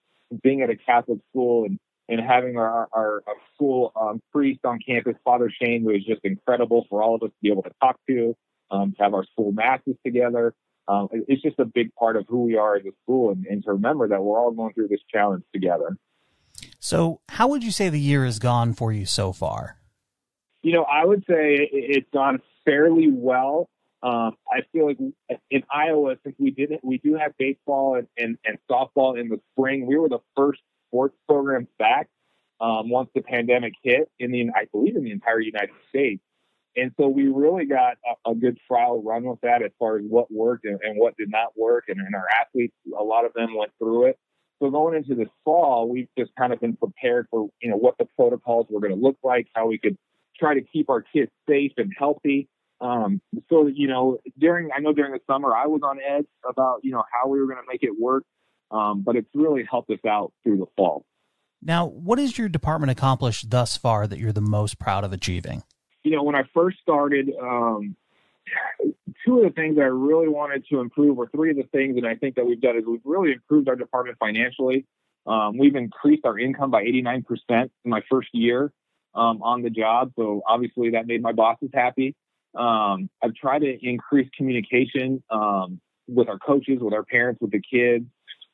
being 0.43 0.61
at 0.61 0.69
a 0.69 0.77
Catholic 0.77 1.21
school 1.31 1.65
and 1.65 1.79
and 2.11 2.21
having 2.21 2.57
our, 2.57 2.89
our, 2.93 3.23
our 3.27 3.37
school 3.55 3.93
um, 3.99 4.21
priest 4.33 4.61
on 4.65 4.81
campus, 4.85 5.15
Father 5.25 5.51
Shane, 5.63 5.83
who 5.83 5.91
is 5.91 6.05
just 6.05 6.21
incredible 6.25 6.85
for 6.91 7.03
all 7.03 7.15
of 7.15 7.23
us 7.23 7.29
to 7.29 7.37
be 7.41 7.51
able 7.51 7.63
to 7.63 7.71
talk 7.81 7.97
to, 8.09 8.37
um, 8.71 8.93
to 8.99 9.03
have 9.05 9.15
our 9.15 9.25
school 9.25 9.53
masses 9.53 9.95
together. 10.05 10.53
Um, 10.89 11.09
it's 11.13 11.41
just 11.41 11.61
a 11.61 11.65
big 11.65 11.95
part 11.95 12.17
of 12.17 12.27
who 12.29 12.43
we 12.43 12.57
are 12.57 12.75
as 12.75 12.83
a 12.85 12.91
school 13.05 13.31
and, 13.31 13.47
and 13.47 13.63
to 13.63 13.75
remember 13.75 14.09
that 14.09 14.21
we're 14.23 14.41
all 14.41 14.51
going 14.51 14.75
through 14.75 14.89
this 14.89 15.01
challenge 15.09 15.45
together. 15.53 15.97
So, 16.81 17.21
how 17.29 17.47
would 17.49 17.63
you 17.63 17.71
say 17.71 17.89
the 17.89 18.01
year 18.01 18.25
has 18.25 18.41
gone 18.41 18.73
for 18.73 18.93
you 18.93 19.07
so 19.07 19.33
far? 19.33 19.77
You 20.63 20.73
know, 20.73 20.83
I 20.83 21.05
would 21.05 21.21
say 21.29 21.69
it's 21.73 22.09
gone 22.13 22.43
fairly 22.65 23.09
well. 23.09 23.69
Um, 24.03 24.35
I 24.51 24.63
feel 24.73 24.87
like 24.87 24.99
in 25.51 25.63
Iowa, 25.73 26.17
since 26.25 26.35
we 26.39 26.51
didn't, 26.51 26.83
we 26.83 26.99
do 26.99 27.15
have 27.15 27.33
baseball 27.39 27.97
and, 27.97 28.09
and, 28.17 28.39
and 28.45 28.59
softball 28.69 29.19
in 29.19 29.29
the 29.29 29.41
spring. 29.53 29.87
We 29.87 29.97
were 29.97 30.09
the 30.09 30.21
first 30.37 30.61
sports 30.91 31.17
programs 31.29 31.69
back 31.79 32.09
um, 32.61 32.91
once 32.91 33.09
the 33.15 33.23
pandemic 33.23 33.73
hit 33.83 34.11
in 34.19 34.33
the, 34.33 34.51
I 34.55 34.67
believe, 34.73 34.97
in 34.97 35.05
the 35.05 35.13
entire 35.13 35.41
United 35.41 35.75
States. 35.89 36.23
And 36.77 36.93
so 36.99 37.09
we 37.09 37.27
really 37.27 37.67
got 37.67 37.97
a, 38.27 38.31
a 38.31 38.35
good 38.35 38.59
trial 38.69 39.03
run 39.03 39.25
with 39.25 39.41
that 39.43 39.63
as 39.63 39.71
far 39.79 39.99
as 39.99 40.05
what 40.09 40.31
worked 40.31 40.65
and, 40.65 40.79
and 40.83 40.99
what 40.99 41.17
did 41.17 41.31
not 41.31 41.57
work. 41.57 41.85
And, 41.89 41.99
and 41.99 42.15
our 42.15 42.27
athletes, 42.41 42.75
a 42.99 43.03
lot 43.03 43.25
of 43.25 43.33
them 43.33 43.57
went 43.57 43.73
through 43.79 44.07
it. 44.07 44.19
So 44.63 44.71
going 44.71 44.95
into 44.95 45.15
this 45.15 45.29
fall, 45.45 45.89
we've 45.89 46.09
just 46.19 46.33
kind 46.39 46.53
of 46.53 46.61
been 46.61 46.77
prepared 46.77 47.27
for, 47.31 47.49
you 47.63 47.71
know, 47.71 47.77
what 47.77 47.97
the 47.99 48.07
protocols 48.17 48.67
were 48.69 48.81
going 48.81 48.95
to 48.95 49.01
look 49.01 49.17
like, 49.25 49.49
how 49.55 49.67
we 49.67 49.79
could 49.79 49.97
try 50.39 50.55
to 50.55 50.61
keep 50.61 50.91
our 50.91 51.03
kids 51.03 51.31
safe 51.49 51.73
and 51.77 51.91
healthy. 51.99 52.49
Um, 52.81 53.21
so, 53.49 53.67
you 53.67 53.89
know, 53.89 54.19
during, 54.39 54.71
I 54.75 54.81
know 54.81 54.93
during 54.93 55.13
the 55.13 55.21
summer, 55.27 55.55
I 55.55 55.67
was 55.67 55.81
on 55.83 55.99
edge 55.99 56.27
about, 56.49 56.81
you 56.83 56.93
know, 56.93 57.03
how 57.13 57.29
we 57.29 57.41
were 57.41 57.47
going 57.47 57.59
to 57.59 57.67
make 57.69 57.83
it 57.83 57.99
work. 57.99 58.25
Um, 58.71 59.03
but 59.03 59.17
it's 59.17 59.29
really 59.35 59.65
helped 59.69 59.91
us 59.91 59.99
out 60.07 60.33
through 60.43 60.59
the 60.59 60.67
fall. 60.77 61.05
Now, 61.63 61.87
what 61.87 62.19
has 62.19 62.39
your 62.39 62.49
department 62.49 62.91
accomplished 62.91 63.51
thus 63.51 63.77
far 63.77 64.07
that 64.07 64.19
you're 64.19 64.33
the 64.33 64.41
most 64.41 64.79
proud 64.79 65.05
of 65.05 65.13
achieving? 65.13 65.63
You 66.05 66.13
know, 66.17 66.23
when 66.23 66.35
I 66.35 66.45
first 66.55 66.79
started, 66.81 67.31
um, 67.41 67.97
two 69.27 69.39
of 69.39 69.45
the 69.45 69.51
things 69.51 69.77
I 69.79 69.83
really 69.83 70.29
wanted 70.29 70.65
to 70.71 70.81
improve, 70.81 71.19
or 71.19 71.29
three 71.29 71.51
of 71.51 71.57
the 71.57 71.69
things 71.73 71.97
that 71.97 72.05
I 72.07 72.15
think 72.15 72.37
that 72.37 72.47
we've 72.47 72.61
done, 72.61 72.77
is 72.77 72.85
we've 72.87 73.01
really 73.05 73.33
improved 73.33 73.69
our 73.69 73.77
department 73.77 74.17
financially. 74.19 74.87
Um, 75.27 75.59
we've 75.59 75.77
increased 75.77 76.25
our 76.25 76.39
income 76.39 76.71
by 76.71 76.85
89% 76.85 77.25
in 77.51 77.71
my 77.85 78.01
first 78.11 78.29
year. 78.33 78.73
um, 79.15 79.43
on 79.43 79.63
the 79.63 79.71
job. 79.71 80.13
So 80.17 80.43
obviously 80.49 80.91
that 80.91 81.07
made 81.07 81.23
my 81.23 81.33
bosses 81.33 81.71
happy. 81.75 82.15
Um, 82.55 83.11
I've 83.23 83.35
tried 83.35 83.61
to 83.61 83.79
increase 83.83 84.29
communication 84.37 85.23
um, 85.31 85.81
with 86.09 86.29
our 86.29 86.39
coaches, 86.39 86.79
with 86.81 86.95
our 86.95 87.05
parents, 87.05 87.41
with 87.41 87.53
the 87.53 87.61
kids. 87.61 88.07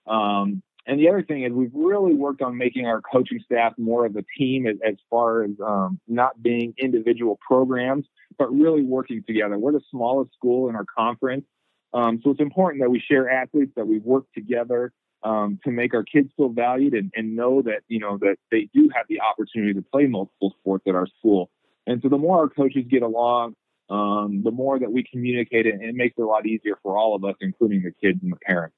Um, 0.07 0.63
and 0.87 1.01
the 1.01 1.09
other 1.09 1.23
thing 1.23 1.43
is 1.43 1.53
we've 1.53 1.75
really 1.75 2.15
worked 2.15 2.43
on 2.43 2.57
making 2.57 2.87
our 2.87 3.01
coaching 3.01 3.41
staff 3.45 3.73
more 3.77 4.07
of 4.07 4.15
a 4.15 4.25
team 4.39 4.67
as, 4.67 4.77
as 4.87 4.95
far 5.11 5.43
as 5.43 5.51
um, 5.65 5.99
not 6.07 6.41
being 6.43 6.75
individual 6.79 7.39
programs, 7.47 8.07
but 8.39 8.53
really 8.53 8.83
working 8.83 9.25
together. 9.27 9.59
We're 9.59 9.73
the 9.73 9.81
smallest 9.91 10.33
school 10.35 10.69
in 10.69 10.77
our 10.77 10.85
conference. 10.85 11.45
Um, 11.93 12.21
so 12.23 12.31
it's 12.31 12.41
important 12.41 12.83
that 12.83 12.91
we 12.91 13.01
share 13.01 13.29
athletes, 13.29 13.73
that 13.75 13.87
we 13.87 13.99
work 13.99 14.25
together 14.35 14.93
um, 15.25 15.59
to 15.65 15.73
make 15.73 15.93
our 15.93 16.05
kids 16.05 16.31
feel 16.37 16.51
valued 16.51 16.95
and, 16.95 17.11
and 17.17 17.35
know 17.35 17.63
that, 17.63 17.81
you 17.89 17.99
know, 17.99 18.19
that 18.19 18.37
they 18.53 18.69
do 18.73 18.89
have 18.95 19.07
the 19.09 19.21
opportunity 19.21 19.75
to 19.75 19.83
play 19.83 20.07
multiple 20.07 20.55
sports 20.61 20.85
at 20.87 20.95
our 20.95 21.09
school. 21.19 21.51
And 21.87 22.01
so 22.03 22.09
the 22.09 22.19
more 22.19 22.39
our 22.39 22.49
coaches 22.49 22.85
get 22.89 23.03
along, 23.03 23.55
um, 23.89 24.43
the 24.45 24.51
more 24.51 24.79
that 24.79 24.93
we 24.93 25.05
communicate 25.05 25.67
it, 25.67 25.81
it 25.81 25.95
makes 25.95 26.15
it 26.19 26.23
a 26.23 26.27
lot 26.27 26.47
easier 26.47 26.79
for 26.83 26.97
all 26.97 27.15
of 27.17 27.25
us, 27.25 27.35
including 27.41 27.83
the 27.83 27.93
kids 27.93 28.21
and 28.23 28.33
the 28.33 28.37
parents. 28.37 28.77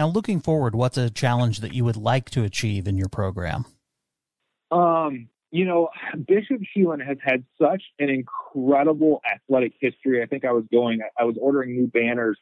Now, 0.00 0.06
looking 0.08 0.40
forward, 0.40 0.74
what's 0.74 0.96
a 0.96 1.10
challenge 1.10 1.60
that 1.60 1.74
you 1.74 1.84
would 1.84 1.98
like 1.98 2.30
to 2.30 2.42
achieve 2.42 2.88
in 2.88 2.96
your 2.96 3.10
program? 3.10 3.66
Um, 4.70 5.28
you 5.50 5.66
know, 5.66 5.90
Bishop 6.26 6.62
Heelan 6.74 7.06
has 7.06 7.18
had 7.22 7.44
such 7.60 7.82
an 7.98 8.08
incredible 8.08 9.20
athletic 9.30 9.74
history. 9.78 10.22
I 10.22 10.24
think 10.24 10.46
I 10.46 10.52
was 10.52 10.64
going, 10.72 11.00
I 11.18 11.24
was 11.24 11.36
ordering 11.38 11.76
new 11.76 11.86
banners 11.86 12.38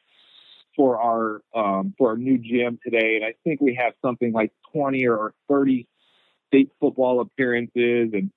for 0.73 1.01
our 1.01 1.41
um, 1.53 1.93
for 1.97 2.11
our 2.11 2.17
new 2.17 2.37
gym 2.37 2.79
today, 2.81 3.17
and 3.17 3.25
I 3.25 3.33
think 3.43 3.59
we 3.59 3.75
have 3.75 3.91
something 4.01 4.31
like 4.31 4.53
20 4.71 5.05
or 5.09 5.33
30 5.49 5.85
state 6.47 6.71
football 6.79 7.19
appearances 7.19 8.13
and 8.13 8.31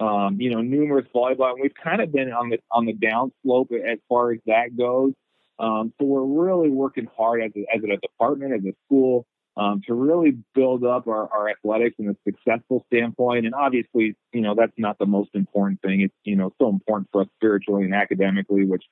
um, 0.00 0.40
you 0.40 0.50
know 0.50 0.62
numerous 0.62 1.06
volleyball. 1.14 1.52
And 1.52 1.62
we've 1.62 1.74
kind 1.80 2.00
of 2.00 2.10
been 2.10 2.32
on 2.32 2.48
the 2.50 2.58
on 2.72 2.86
the 2.86 2.92
down 2.92 3.30
slope 3.44 3.70
as 3.70 4.00
far 4.08 4.32
as 4.32 4.40
that 4.46 4.76
goes. 4.76 5.12
Um, 5.58 5.92
so 5.98 6.06
we're 6.06 6.24
really 6.24 6.70
working 6.70 7.08
hard 7.16 7.42
as 7.42 7.52
a, 7.56 7.64
as 7.74 7.82
a 7.84 7.96
department, 7.96 8.54
as 8.54 8.64
a 8.64 8.74
school, 8.86 9.26
um, 9.56 9.82
to 9.86 9.94
really 9.94 10.36
build 10.54 10.84
up 10.84 11.06
our, 11.06 11.32
our 11.32 11.48
athletics 11.48 11.96
in 11.98 12.08
a 12.08 12.16
successful 12.24 12.84
standpoint. 12.88 13.46
And 13.46 13.54
obviously, 13.54 14.16
you 14.32 14.40
know, 14.40 14.54
that's 14.56 14.72
not 14.76 14.98
the 14.98 15.06
most 15.06 15.30
important 15.34 15.80
thing. 15.80 16.00
It's, 16.00 16.14
you 16.24 16.36
know, 16.36 16.52
so 16.60 16.68
important 16.68 17.08
for 17.12 17.22
us 17.22 17.28
spiritually 17.36 17.84
and 17.84 17.94
academically, 17.94 18.64
which 18.64 18.82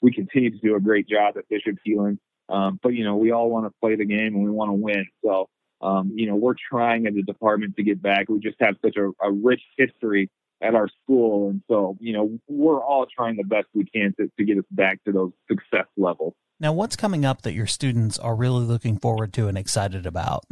we 0.00 0.12
continue 0.12 0.50
to 0.50 0.58
do 0.58 0.74
a 0.74 0.80
great 0.80 1.08
job 1.08 1.36
at 1.36 1.48
Bishop 1.48 1.76
Heelan. 1.86 2.18
Um, 2.48 2.80
but, 2.82 2.94
you 2.94 3.04
know, 3.04 3.16
we 3.16 3.30
all 3.30 3.50
want 3.50 3.66
to 3.66 3.72
play 3.80 3.94
the 3.94 4.06
game 4.06 4.34
and 4.34 4.42
we 4.42 4.50
want 4.50 4.70
to 4.70 4.72
win. 4.72 5.06
So, 5.24 5.48
um, 5.80 6.12
you 6.14 6.26
know, 6.26 6.34
we're 6.34 6.54
trying 6.68 7.06
as 7.06 7.14
a 7.14 7.22
department 7.22 7.76
to 7.76 7.84
get 7.84 8.02
back. 8.02 8.28
We 8.28 8.40
just 8.40 8.56
have 8.60 8.74
such 8.84 8.96
a, 8.96 9.10
a 9.24 9.30
rich 9.30 9.62
history 9.76 10.30
at 10.60 10.74
our 10.74 10.88
school. 11.02 11.50
And 11.50 11.62
so, 11.68 11.96
you 12.00 12.12
know, 12.12 12.38
we're 12.48 12.82
all 12.82 13.06
trying 13.06 13.36
the 13.36 13.44
best 13.44 13.66
we 13.74 13.84
can 13.84 14.14
to, 14.18 14.30
to 14.38 14.44
get 14.44 14.58
us 14.58 14.64
back 14.70 15.02
to 15.04 15.12
those 15.12 15.32
success 15.48 15.86
levels. 15.96 16.34
Now, 16.60 16.72
what's 16.72 16.96
coming 16.96 17.24
up 17.24 17.42
that 17.42 17.52
your 17.52 17.66
students 17.66 18.18
are 18.18 18.34
really 18.34 18.64
looking 18.64 18.98
forward 18.98 19.32
to 19.34 19.46
and 19.46 19.56
excited 19.56 20.06
about? 20.06 20.44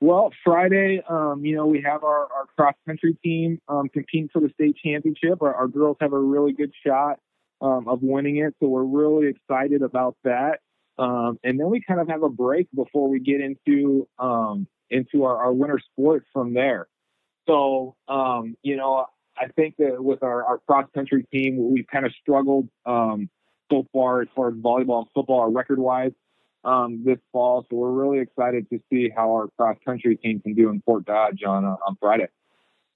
Well, 0.00 0.30
Friday, 0.44 1.02
um, 1.08 1.44
you 1.44 1.56
know, 1.56 1.66
we 1.66 1.82
have 1.82 2.04
our, 2.04 2.22
our 2.32 2.46
cross 2.56 2.74
country 2.86 3.18
team 3.22 3.60
um, 3.68 3.88
competing 3.88 4.30
for 4.32 4.40
the 4.40 4.48
state 4.54 4.76
championship. 4.82 5.42
Our, 5.42 5.54
our, 5.54 5.68
girls 5.68 5.98
have 6.00 6.14
a 6.14 6.18
really 6.18 6.52
good 6.52 6.72
shot 6.86 7.18
um, 7.60 7.86
of 7.86 8.00
winning 8.00 8.38
it, 8.38 8.54
so 8.60 8.68
we're 8.68 8.84
really 8.84 9.28
excited 9.28 9.82
about 9.82 10.16
that. 10.24 10.60
Um, 10.98 11.38
and 11.44 11.60
then 11.60 11.68
we 11.68 11.82
kind 11.86 12.00
of 12.00 12.08
have 12.08 12.22
a 12.22 12.30
break 12.30 12.68
before 12.74 13.10
we 13.10 13.20
get 13.20 13.40
into 13.42 14.08
um, 14.18 14.66
into 14.88 15.24
our, 15.24 15.36
our 15.36 15.52
winter 15.52 15.78
sport 15.92 16.24
from 16.32 16.54
there. 16.54 16.88
So, 17.46 17.94
um, 18.08 18.56
you 18.62 18.76
know, 18.76 19.06
I 19.38 19.48
think 19.48 19.76
that 19.78 20.02
with 20.02 20.22
our, 20.22 20.44
our 20.44 20.58
cross 20.58 20.86
country 20.94 21.26
team, 21.32 21.72
we've 21.72 21.86
kind 21.86 22.04
of 22.04 22.12
struggled 22.20 22.68
um, 22.84 23.30
so 23.70 23.86
far 23.92 24.22
as 24.22 24.28
far 24.34 24.48
as 24.48 24.54
volleyball 24.54 24.98
and 24.98 25.06
football 25.14 25.50
record 25.50 25.78
wise 25.78 26.12
um, 26.64 27.02
this 27.04 27.18
fall. 27.32 27.66
So 27.70 27.76
we're 27.76 27.90
really 27.92 28.18
excited 28.18 28.68
to 28.70 28.80
see 28.90 29.10
how 29.14 29.30
our 29.30 29.48
cross 29.56 29.76
country 29.84 30.16
team 30.16 30.40
can 30.40 30.54
do 30.54 30.68
in 30.68 30.82
Fort 30.82 31.04
Dodge 31.04 31.42
on 31.46 31.64
uh, 31.64 31.76
on 31.86 31.96
Friday. 32.00 32.26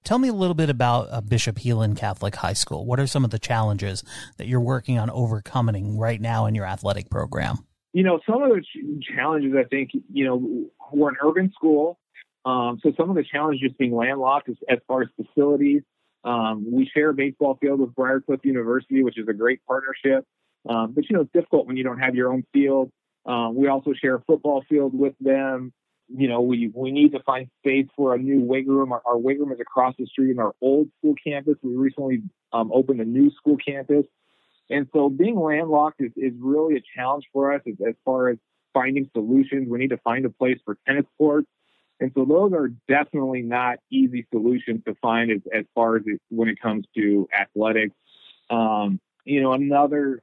Tell 0.03 0.19
me 0.19 0.27
a 0.27 0.33
little 0.33 0.53
bit 0.53 0.69
about 0.69 1.07
uh, 1.09 1.19
Bishop 1.21 1.57
Heelan 1.57 1.97
Catholic 1.97 2.35
High 2.35 2.53
School. 2.53 2.85
What 2.85 2.99
are 2.99 3.07
some 3.07 3.25
of 3.25 3.31
the 3.31 3.39
challenges 3.39 4.03
that 4.37 4.45
you're 4.45 4.59
working 4.59 4.99
on 4.99 5.09
overcoming 5.09 5.97
right 5.97 6.21
now 6.21 6.45
in 6.45 6.53
your 6.53 6.65
athletic 6.65 7.09
program? 7.09 7.65
You 7.91 8.03
know, 8.03 8.19
some 8.29 8.43
of 8.43 8.49
the 8.49 8.61
ch- 8.61 9.15
challenges 9.15 9.53
I 9.57 9.63
think, 9.63 9.89
you 10.13 10.25
know, 10.25 10.69
we're 10.93 11.09
an 11.09 11.15
urban 11.23 11.51
school. 11.55 11.97
Um, 12.45 12.79
so 12.83 12.93
some 12.95 13.09
of 13.09 13.15
the 13.15 13.23
challenges 13.23 13.61
just 13.61 13.79
being 13.79 13.95
landlocked 13.95 14.47
as, 14.47 14.57
as 14.69 14.77
far 14.87 15.01
as 15.01 15.07
facilities, 15.15 15.81
um, 16.25 16.65
we 16.69 16.89
share 16.91 17.11
a 17.11 17.13
baseball 17.13 17.57
field 17.61 17.79
with 17.79 17.93
Briar 17.93 18.19
Cliff 18.19 18.39
University, 18.43 19.03
which 19.03 19.17
is 19.17 19.27
a 19.27 19.33
great 19.33 19.59
partnership. 19.65 20.25
Um, 20.67 20.93
but 20.93 21.07
you 21.07 21.15
know, 21.15 21.21
it's 21.21 21.31
difficult 21.31 21.67
when 21.67 21.77
you 21.77 21.83
don't 21.83 21.99
have 21.99 22.15
your 22.15 22.33
own 22.33 22.43
field. 22.51 22.91
Um, 23.25 23.55
we 23.55 23.67
also 23.67 23.93
share 23.93 24.15
a 24.15 24.21
football 24.21 24.63
field 24.67 24.97
with 24.97 25.13
them. 25.19 25.71
You 26.07 26.27
know, 26.27 26.41
we 26.41 26.71
we 26.73 26.91
need 26.91 27.11
to 27.13 27.19
find 27.23 27.47
space 27.59 27.87
for 27.95 28.15
a 28.15 28.17
new 28.17 28.41
weight 28.41 28.67
room. 28.67 28.91
Our, 28.91 29.01
our 29.05 29.17
weight 29.17 29.39
room 29.39 29.51
is 29.51 29.59
across 29.59 29.95
the 29.97 30.05
street 30.07 30.31
in 30.31 30.39
our 30.39 30.53
old 30.61 30.87
school 30.97 31.15
campus. 31.23 31.55
We 31.61 31.75
recently 31.75 32.23
um, 32.51 32.71
opened 32.73 33.01
a 33.01 33.05
new 33.05 33.31
school 33.31 33.57
campus, 33.57 34.05
and 34.69 34.87
so 34.93 35.09
being 35.09 35.39
landlocked 35.39 36.01
is, 36.01 36.11
is 36.15 36.33
really 36.39 36.75
a 36.77 36.81
challenge 36.95 37.25
for 37.33 37.53
us 37.53 37.61
as, 37.67 37.75
as 37.87 37.95
far 38.03 38.29
as 38.29 38.37
finding 38.73 39.09
solutions. 39.13 39.67
We 39.69 39.79
need 39.79 39.89
to 39.89 39.97
find 39.97 40.25
a 40.25 40.29
place 40.29 40.57
for 40.65 40.77
tennis 40.87 41.05
courts. 41.17 41.47
And 41.99 42.11
so 42.13 42.25
those 42.25 42.51
are 42.53 42.69
definitely 42.87 43.41
not 43.41 43.77
easy 43.89 44.27
solutions 44.31 44.81
to 44.85 44.95
find 45.01 45.31
as, 45.31 45.41
as 45.53 45.65
far 45.73 45.95
as 45.95 46.03
it, 46.05 46.21
when 46.29 46.49
it 46.49 46.59
comes 46.61 46.85
to 46.95 47.27
athletics. 47.33 47.95
Um, 48.49 48.99
you 49.23 49.41
know, 49.41 49.53
another 49.53 50.21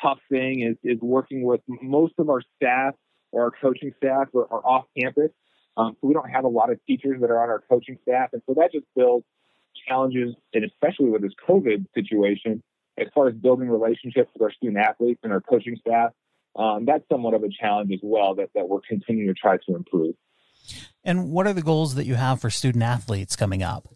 tough 0.00 0.18
thing 0.30 0.60
is, 0.60 0.76
is 0.82 1.00
working 1.00 1.42
with 1.42 1.60
most 1.66 2.14
of 2.18 2.28
our 2.28 2.42
staff 2.56 2.94
or 3.32 3.44
our 3.44 3.50
coaching 3.50 3.92
staff 3.96 4.28
are, 4.34 4.52
are 4.52 4.66
off 4.66 4.84
campus. 4.98 5.30
Um, 5.76 5.96
so 6.00 6.06
we 6.06 6.14
don't 6.14 6.30
have 6.30 6.44
a 6.44 6.48
lot 6.48 6.70
of 6.70 6.78
teachers 6.86 7.20
that 7.20 7.30
are 7.30 7.42
on 7.42 7.48
our 7.48 7.62
coaching 7.68 7.98
staff. 8.02 8.30
And 8.32 8.42
so 8.46 8.54
that 8.54 8.70
just 8.72 8.86
builds 8.94 9.24
challenges, 9.88 10.34
and 10.52 10.64
especially 10.64 11.10
with 11.10 11.22
this 11.22 11.32
COVID 11.48 11.86
situation, 11.94 12.62
as 12.96 13.08
far 13.14 13.28
as 13.28 13.34
building 13.34 13.68
relationships 13.68 14.30
with 14.34 14.42
our 14.42 14.52
student 14.52 14.78
athletes 14.78 15.20
and 15.24 15.32
our 15.32 15.40
coaching 15.40 15.76
staff. 15.80 16.12
Um, 16.56 16.84
that's 16.84 17.02
somewhat 17.10 17.34
of 17.34 17.42
a 17.42 17.48
challenge 17.48 17.90
as 17.92 17.98
well 18.02 18.36
that, 18.36 18.50
that 18.54 18.68
we're 18.68 18.80
continuing 18.88 19.26
to 19.26 19.34
try 19.34 19.56
to 19.56 19.74
improve. 19.74 20.14
And 21.04 21.30
what 21.30 21.46
are 21.46 21.52
the 21.52 21.62
goals 21.62 21.94
that 21.94 22.06
you 22.06 22.14
have 22.14 22.40
for 22.40 22.50
student 22.50 22.82
athletes 22.82 23.36
coming 23.36 23.62
up? 23.62 23.88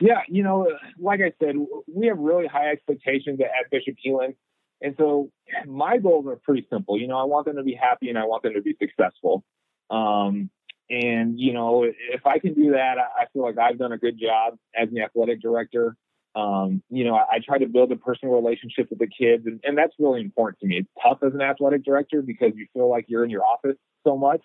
Yeah, 0.00 0.22
you 0.28 0.42
know, 0.42 0.66
like 0.98 1.20
I 1.20 1.32
said, 1.44 1.56
we 1.92 2.06
have 2.06 2.18
really 2.18 2.46
high 2.46 2.70
expectations 2.70 3.38
at 3.40 3.70
Bishop 3.70 3.96
Heelan. 4.04 4.34
And 4.80 4.94
so 4.96 5.30
my 5.66 5.98
goals 5.98 6.26
are 6.26 6.36
pretty 6.36 6.66
simple. 6.72 6.98
You 6.98 7.06
know, 7.06 7.18
I 7.18 7.24
want 7.24 7.44
them 7.44 7.56
to 7.56 7.62
be 7.62 7.74
happy 7.74 8.08
and 8.08 8.18
I 8.18 8.24
want 8.24 8.42
them 8.42 8.54
to 8.54 8.62
be 8.62 8.74
successful. 8.80 9.44
Um, 9.90 10.48
and, 10.88 11.38
you 11.38 11.52
know, 11.52 11.84
if 11.84 12.24
I 12.24 12.38
can 12.38 12.54
do 12.54 12.72
that, 12.72 12.96
I 12.98 13.26
feel 13.32 13.42
like 13.42 13.58
I've 13.58 13.78
done 13.78 13.92
a 13.92 13.98
good 13.98 14.18
job 14.18 14.54
as 14.74 14.88
the 14.90 15.02
athletic 15.02 15.42
director. 15.42 15.96
Um, 16.34 16.82
you 16.88 17.04
know, 17.04 17.16
I, 17.16 17.36
I, 17.36 17.38
try 17.44 17.58
to 17.58 17.66
build 17.66 17.90
a 17.90 17.96
personal 17.96 18.34
relationship 18.36 18.88
with 18.88 19.00
the 19.00 19.08
kids, 19.08 19.46
and, 19.46 19.58
and 19.64 19.76
that's 19.76 19.92
really 19.98 20.20
important 20.20 20.60
to 20.60 20.66
me. 20.68 20.76
It's 20.76 20.88
tough 21.02 21.18
as 21.26 21.34
an 21.34 21.40
athletic 21.40 21.84
director 21.84 22.22
because 22.22 22.52
you 22.54 22.68
feel 22.72 22.88
like 22.88 23.06
you're 23.08 23.24
in 23.24 23.30
your 23.30 23.44
office 23.44 23.76
so 24.06 24.16
much 24.16 24.40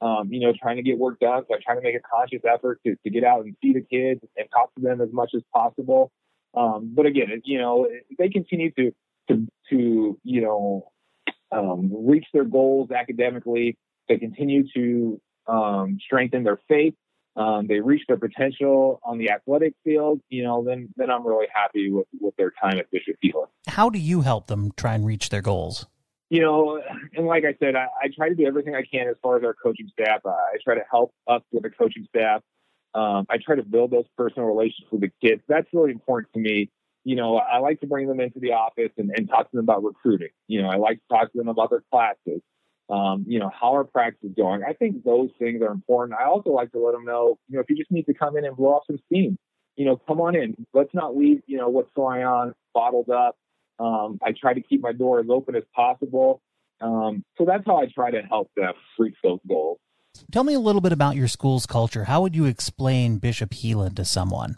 um, 0.00 0.28
you 0.32 0.40
know, 0.40 0.52
trying 0.60 0.76
to 0.76 0.82
get 0.82 0.98
work 0.98 1.18
done. 1.20 1.44
So 1.48 1.54
I 1.54 1.58
try 1.64 1.74
to 1.74 1.80
make 1.80 1.94
a 1.94 2.00
conscious 2.00 2.42
effort 2.44 2.80
to, 2.86 2.96
to 3.02 3.10
get 3.10 3.24
out 3.24 3.44
and 3.44 3.56
see 3.62 3.72
the 3.72 3.80
kids 3.80 4.20
and 4.36 4.48
talk 4.52 4.74
to 4.74 4.82
them 4.82 5.00
as 5.00 5.08
much 5.12 5.30
as 5.34 5.42
possible. 5.52 6.10
Um, 6.54 6.92
but 6.94 7.06
again, 7.06 7.42
you 7.44 7.58
know, 7.58 7.88
they 8.18 8.28
continue 8.28 8.70
to, 8.72 8.92
to, 9.28 9.46
to, 9.70 10.18
you 10.22 10.40
know, 10.40 10.90
um, 11.50 11.90
reach 12.06 12.26
their 12.32 12.44
goals 12.44 12.90
academically. 12.90 13.76
They 14.08 14.18
continue 14.18 14.64
to 14.74 15.20
um, 15.46 15.98
strengthen 16.04 16.44
their 16.44 16.60
faith. 16.68 16.94
Um, 17.36 17.66
they 17.66 17.80
reach 17.80 18.02
their 18.06 18.16
potential 18.16 19.00
on 19.02 19.18
the 19.18 19.30
athletic 19.30 19.74
field, 19.82 20.20
you 20.28 20.44
know, 20.44 20.62
then 20.62 20.88
then 20.96 21.10
I'm 21.10 21.26
really 21.26 21.48
happy 21.52 21.90
with, 21.90 22.06
with 22.20 22.36
their 22.36 22.52
time 22.62 22.78
at 22.78 22.88
Bishop 22.92 23.16
Heelan. 23.24 23.46
How 23.66 23.90
do 23.90 23.98
you 23.98 24.20
help 24.20 24.46
them 24.46 24.70
try 24.76 24.94
and 24.94 25.04
reach 25.04 25.30
their 25.30 25.42
goals? 25.42 25.86
You 26.30 26.40
know, 26.40 26.80
and 27.14 27.26
like 27.26 27.44
I 27.44 27.54
said, 27.60 27.76
I, 27.76 27.86
I, 28.02 28.08
try 28.14 28.28
to 28.28 28.34
do 28.34 28.46
everything 28.46 28.74
I 28.74 28.82
can 28.82 29.08
as 29.08 29.16
far 29.22 29.36
as 29.36 29.44
our 29.44 29.54
coaching 29.54 29.88
staff. 29.88 30.20
I 30.24 30.56
try 30.62 30.74
to 30.74 30.84
help 30.90 31.12
us 31.28 31.42
with 31.52 31.62
the 31.62 31.70
coaching 31.70 32.06
staff. 32.08 32.40
Um, 32.94 33.26
I 33.28 33.38
try 33.38 33.56
to 33.56 33.62
build 33.62 33.90
those 33.90 34.06
personal 34.16 34.48
relationships 34.48 34.90
with 34.92 35.02
the 35.02 35.10
kids. 35.22 35.42
That's 35.48 35.66
really 35.72 35.90
important 35.90 36.32
to 36.34 36.40
me. 36.40 36.70
You 37.02 37.16
know, 37.16 37.36
I 37.36 37.58
like 37.58 37.80
to 37.80 37.86
bring 37.86 38.06
them 38.06 38.20
into 38.20 38.38
the 38.38 38.52
office 38.52 38.90
and, 38.96 39.10
and 39.14 39.28
talk 39.28 39.50
to 39.50 39.56
them 39.56 39.64
about 39.64 39.84
recruiting. 39.84 40.30
You 40.48 40.62
know, 40.62 40.68
I 40.68 40.76
like 40.76 40.98
to 40.98 41.14
talk 41.14 41.32
to 41.32 41.38
them 41.38 41.48
about 41.48 41.70
their 41.70 41.82
classes. 41.92 42.40
Um, 42.88 43.24
you 43.26 43.38
know, 43.38 43.50
how 43.50 43.72
our 43.72 43.84
practice 43.84 44.30
is 44.30 44.34
going. 44.36 44.62
I 44.62 44.74
think 44.74 45.04
those 45.04 45.30
things 45.38 45.62
are 45.62 45.72
important. 45.72 46.18
I 46.18 46.26
also 46.26 46.50
like 46.50 46.70
to 46.72 46.78
let 46.78 46.92
them 46.92 47.04
know, 47.04 47.38
you 47.48 47.56
know, 47.56 47.60
if 47.60 47.70
you 47.70 47.76
just 47.76 47.90
need 47.90 48.04
to 48.06 48.14
come 48.14 48.36
in 48.36 48.44
and 48.44 48.56
blow 48.56 48.74
off 48.74 48.84
some 48.86 48.98
steam, 49.06 49.38
you 49.76 49.86
know, 49.86 49.96
come 50.06 50.20
on 50.20 50.36
in. 50.36 50.54
Let's 50.74 50.92
not 50.94 51.16
leave, 51.16 51.40
you 51.46 51.56
know, 51.56 51.68
what's 51.68 51.90
going 51.96 52.24
on 52.24 52.54
bottled 52.74 53.08
up. 53.08 53.36
Um, 53.78 54.18
I 54.22 54.32
try 54.32 54.54
to 54.54 54.60
keep 54.60 54.80
my 54.80 54.92
door 54.92 55.20
as 55.20 55.26
open 55.28 55.56
as 55.56 55.64
possible. 55.74 56.40
Um, 56.80 57.24
so 57.38 57.44
that's 57.44 57.64
how 57.66 57.76
I 57.76 57.86
try 57.86 58.10
to 58.10 58.22
help 58.22 58.50
them 58.56 58.72
reach 58.98 59.16
those 59.22 59.40
goals. 59.48 59.78
Tell 60.30 60.44
me 60.44 60.54
a 60.54 60.60
little 60.60 60.80
bit 60.80 60.92
about 60.92 61.16
your 61.16 61.28
school's 61.28 61.66
culture. 61.66 62.04
How 62.04 62.20
would 62.22 62.36
you 62.36 62.44
explain 62.44 63.18
Bishop 63.18 63.50
Heelan 63.50 63.96
to 63.96 64.04
someone? 64.04 64.56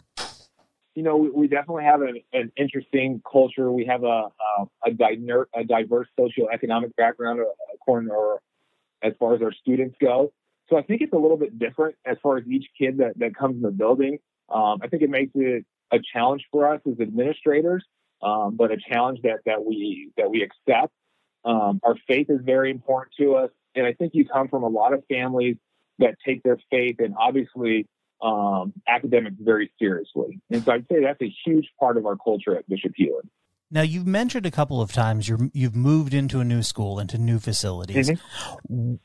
you 0.97 1.03
know, 1.03 1.15
we, 1.15 1.29
we 1.29 1.47
definitely 1.47 1.83
have 1.83 2.01
an, 2.01 2.19
an, 2.33 2.51
interesting 2.57 3.21
culture. 3.31 3.71
We 3.71 3.85
have 3.85 4.03
a 4.03 4.29
a, 4.57 4.65
a, 4.87 4.91
diver, 4.91 5.47
a 5.55 5.63
diverse 5.63 6.07
socioeconomic 6.19 6.95
background, 6.95 7.39
uh, 7.39 7.43
according 7.75 8.09
or 8.09 8.41
as 9.03 9.13
far 9.19 9.35
as 9.35 9.43
our 9.43 9.51
students 9.51 9.95
go. 10.01 10.33
So 10.71 10.75
I 10.75 10.81
think 10.81 11.03
it's 11.03 11.13
a 11.13 11.17
little 11.17 11.37
bit 11.37 11.59
different 11.59 11.97
as 12.03 12.17
far 12.23 12.37
as 12.37 12.47
each 12.47 12.65
kid 12.75 12.97
that, 12.97 13.13
that 13.19 13.35
comes 13.35 13.57
in 13.57 13.61
the 13.61 13.69
building. 13.69 14.17
Um, 14.49 14.79
I 14.81 14.87
think 14.87 15.03
it 15.03 15.11
makes 15.11 15.33
it 15.35 15.65
a 15.91 15.99
challenge 16.13 16.47
for 16.51 16.67
us 16.73 16.81
as 16.89 16.99
administrators, 16.99 17.85
um, 18.21 18.55
but 18.55 18.71
a 18.71 18.77
challenge 18.77 19.19
that 19.23 19.39
that 19.45 19.63
we 19.63 20.11
that 20.17 20.29
we 20.29 20.43
accept. 20.43 20.93
Um, 21.45 21.79
our 21.83 21.95
faith 22.07 22.27
is 22.29 22.39
very 22.43 22.71
important 22.71 23.13
to 23.19 23.35
us, 23.35 23.51
and 23.75 23.85
I 23.85 23.93
think 23.93 24.13
you 24.15 24.25
come 24.25 24.47
from 24.47 24.63
a 24.63 24.67
lot 24.67 24.93
of 24.93 25.03
families 25.09 25.55
that 25.99 26.15
take 26.25 26.43
their 26.43 26.57
faith 26.69 26.97
and 26.99 27.15
obviously 27.17 27.87
um, 28.21 28.73
academics 28.87 29.37
very 29.39 29.71
seriously. 29.79 30.39
And 30.49 30.63
so 30.63 30.73
I'd 30.73 30.85
say 30.91 31.01
that's 31.01 31.21
a 31.21 31.33
huge 31.45 31.67
part 31.79 31.97
of 31.97 32.05
our 32.05 32.17
culture 32.17 32.55
at 32.57 32.67
Bishop 32.67 32.93
Heelan. 32.99 33.29
Now 33.69 33.81
you've 33.81 34.07
mentioned 34.07 34.45
a 34.45 34.51
couple 34.51 34.81
of 34.81 34.93
times 34.93 35.27
you 35.27 35.51
have 35.55 35.75
moved 35.75 36.13
into 36.13 36.39
a 36.39 36.45
new 36.45 36.63
school, 36.63 36.99
into 36.99 37.17
new 37.17 37.39
facilities. 37.39 38.09
Mm-hmm. 38.09 38.95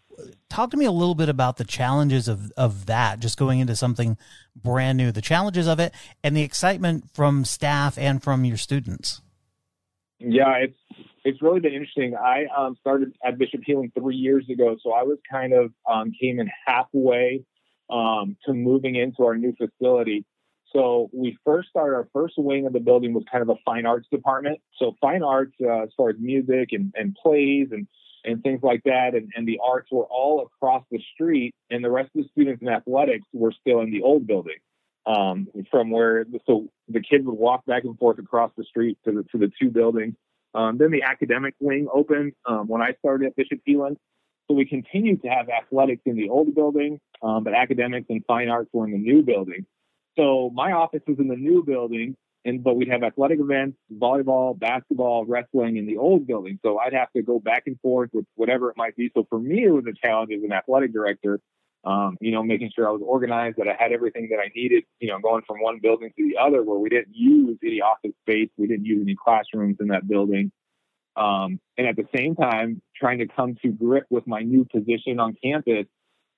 Talk 0.48 0.70
to 0.70 0.76
me 0.76 0.84
a 0.84 0.92
little 0.92 1.14
bit 1.14 1.28
about 1.28 1.56
the 1.56 1.64
challenges 1.64 2.28
of 2.28 2.52
of 2.56 2.86
that, 2.86 3.20
just 3.20 3.38
going 3.38 3.60
into 3.60 3.76
something 3.76 4.16
brand 4.54 4.98
new, 4.98 5.12
the 5.12 5.22
challenges 5.22 5.66
of 5.66 5.80
it, 5.80 5.92
and 6.22 6.36
the 6.36 6.42
excitement 6.42 7.04
from 7.14 7.44
staff 7.44 7.96
and 7.98 8.22
from 8.22 8.44
your 8.44 8.56
students. 8.56 9.20
Yeah, 10.18 10.54
it's 10.56 10.78
it's 11.24 11.42
really 11.42 11.60
been 11.60 11.72
interesting. 11.72 12.14
I 12.16 12.46
um, 12.56 12.76
started 12.80 13.14
at 13.24 13.38
Bishop 13.38 13.62
Heelan 13.68 13.92
three 13.94 14.16
years 14.16 14.48
ago, 14.48 14.76
so 14.82 14.92
I 14.92 15.02
was 15.02 15.18
kind 15.30 15.52
of 15.52 15.72
um, 15.90 16.12
came 16.20 16.38
in 16.38 16.50
halfway 16.66 17.44
um, 17.90 18.36
to 18.46 18.52
moving 18.52 18.96
into 18.96 19.24
our 19.24 19.36
new 19.36 19.54
facility. 19.56 20.24
So 20.72 21.10
we 21.12 21.36
first 21.44 21.68
started 21.68 21.94
our 21.94 22.08
first 22.12 22.34
wing 22.38 22.66
of 22.66 22.72
the 22.72 22.80
building 22.80 23.12
was 23.12 23.24
kind 23.30 23.42
of 23.42 23.50
a 23.50 23.56
fine 23.64 23.84
arts 23.84 24.08
department. 24.10 24.60
So 24.78 24.96
fine 25.00 25.22
arts, 25.22 25.52
uh, 25.62 25.82
as 25.82 25.90
far 25.96 26.10
as 26.10 26.16
music 26.18 26.70
and, 26.72 26.92
and 26.96 27.14
plays 27.14 27.68
and 27.72 27.86
and 28.24 28.42
things 28.42 28.60
like 28.62 28.82
that, 28.84 29.14
and, 29.14 29.30
and 29.34 29.46
the 29.46 29.58
arts 29.64 29.88
were 29.90 30.04
all 30.04 30.46
across 30.46 30.84
the 30.90 31.00
street, 31.14 31.54
and 31.70 31.84
the 31.84 31.90
rest 31.90 32.10
of 32.14 32.22
the 32.22 32.28
students 32.30 32.62
in 32.62 32.68
athletics 32.68 33.26
were 33.32 33.52
still 33.52 33.80
in 33.80 33.90
the 33.90 34.02
old 34.02 34.26
building. 34.26 34.58
Um, 35.04 35.48
from 35.68 35.90
where 35.90 36.24
so 36.46 36.68
the 36.86 37.00
kids 37.00 37.26
would 37.26 37.36
walk 37.36 37.66
back 37.66 37.82
and 37.82 37.98
forth 37.98 38.20
across 38.20 38.52
the 38.56 38.62
street 38.62 38.98
to 39.04 39.10
the 39.10 39.24
to 39.32 39.38
the 39.38 39.50
two 39.60 39.68
buildings. 39.68 40.14
Um, 40.54 40.78
then 40.78 40.92
the 40.92 41.02
academic 41.02 41.54
wing 41.58 41.88
opened 41.92 42.34
um, 42.46 42.68
when 42.68 42.82
I 42.82 42.92
started 43.00 43.26
at 43.26 43.36
Bishop 43.36 43.60
Heelan. 43.66 43.96
So 44.48 44.54
we 44.54 44.64
continued 44.64 45.22
to 45.22 45.28
have 45.28 45.48
athletics 45.48 46.02
in 46.04 46.16
the 46.16 46.28
old 46.28 46.54
building, 46.54 47.00
um, 47.22 47.42
but 47.42 47.54
academics 47.54 48.06
and 48.10 48.24
fine 48.26 48.48
arts 48.48 48.70
were 48.72 48.84
in 48.84 48.92
the 48.92 48.98
new 48.98 49.22
building. 49.22 49.66
So 50.16 50.50
my 50.54 50.72
office 50.72 51.02
was 51.06 51.18
in 51.18 51.28
the 51.28 51.36
new 51.36 51.64
building, 51.64 52.16
and 52.44 52.62
but 52.62 52.74
we'd 52.74 52.88
have 52.88 53.02
athletic 53.02 53.38
events, 53.40 53.78
volleyball, 53.92 54.58
basketball, 54.58 55.24
wrestling 55.24 55.76
in 55.76 55.86
the 55.86 55.96
old 55.96 56.26
building. 56.26 56.58
So 56.62 56.78
I'd 56.78 56.92
have 56.92 57.12
to 57.12 57.22
go 57.22 57.38
back 57.38 57.64
and 57.66 57.78
forth 57.80 58.10
with 58.12 58.24
whatever 58.34 58.70
it 58.70 58.76
might 58.76 58.96
be. 58.96 59.10
So 59.14 59.26
for 59.28 59.38
me, 59.38 59.64
it 59.64 59.70
was 59.70 59.84
a 59.86 60.06
challenge 60.06 60.32
as 60.36 60.42
an 60.42 60.52
athletic 60.52 60.92
director. 60.92 61.40
Um, 61.84 62.16
you 62.20 62.30
know, 62.30 62.44
making 62.44 62.70
sure 62.74 62.88
I 62.88 62.92
was 62.92 63.02
organized, 63.04 63.56
that 63.58 63.66
I 63.66 63.74
had 63.76 63.90
everything 63.90 64.28
that 64.30 64.38
I 64.38 64.50
needed. 64.54 64.84
You 65.00 65.08
know, 65.08 65.18
going 65.18 65.42
from 65.46 65.60
one 65.60 65.80
building 65.82 66.10
to 66.16 66.28
the 66.28 66.36
other, 66.40 66.62
where 66.62 66.78
we 66.78 66.88
didn't 66.88 67.12
use 67.12 67.58
any 67.64 67.80
office 67.80 68.12
space, 68.22 68.50
we 68.56 68.68
didn't 68.68 68.84
use 68.84 69.02
any 69.02 69.16
classrooms 69.16 69.78
in 69.80 69.88
that 69.88 70.06
building. 70.06 70.52
Um, 71.16 71.60
and 71.76 71.86
at 71.86 71.96
the 71.96 72.06
same 72.14 72.34
time, 72.36 72.80
trying 72.96 73.18
to 73.18 73.26
come 73.26 73.56
to 73.62 73.68
grip 73.68 74.04
with 74.10 74.26
my 74.26 74.40
new 74.40 74.64
position 74.64 75.20
on 75.20 75.34
campus 75.42 75.86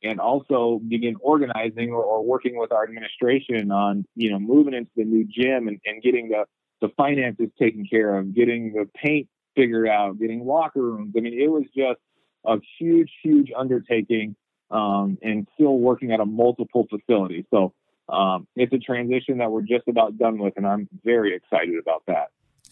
and 0.03 0.21
also 0.21 0.81
begin 0.89 1.17
organizing 1.21 1.91
or, 1.91 2.03
or, 2.03 2.25
working 2.25 2.59
with 2.59 2.73
our 2.73 2.85
administration 2.85 3.71
on, 3.71 4.05
you 4.15 4.31
know, 4.31 4.39
moving 4.39 4.75
into 4.75 4.91
the 4.97 5.05
new 5.05 5.25
gym 5.25 5.69
and, 5.69 5.81
and 5.87 6.03
getting 6.03 6.29
the, 6.29 6.45
the 6.81 6.89
finances 6.97 7.49
taken 7.59 7.87
care 7.87 8.19
of, 8.19 8.35
getting 8.35 8.73
the 8.73 8.87
paint 8.95 9.29
figured 9.57 9.89
out, 9.89 10.19
getting 10.19 10.45
locker 10.45 10.83
rooms. 10.83 11.15
I 11.17 11.21
mean, 11.21 11.41
it 11.41 11.49
was 11.49 11.65
just 11.77 12.01
a 12.45 12.59
huge, 12.79 13.11
huge 13.23 13.51
undertaking 13.57 14.37
um, 14.71 15.19
and 15.23 15.47
still 15.55 15.79
working 15.79 16.13
at 16.13 16.21
a 16.21 16.27
multiple 16.27 16.87
facility. 16.91 17.47
So 17.51 17.73
um, 18.09 18.47
it's 18.57 18.73
a 18.73 18.79
transition 18.79 19.39
that 19.39 19.51
we're 19.51 19.63
just 19.63 19.89
about 19.89 20.19
done 20.19 20.39
with, 20.39 20.55
and 20.57 20.67
I'm 20.67 20.89
very 21.05 21.35
excited 21.35 21.77
about 21.81 22.03
that. 22.07 22.29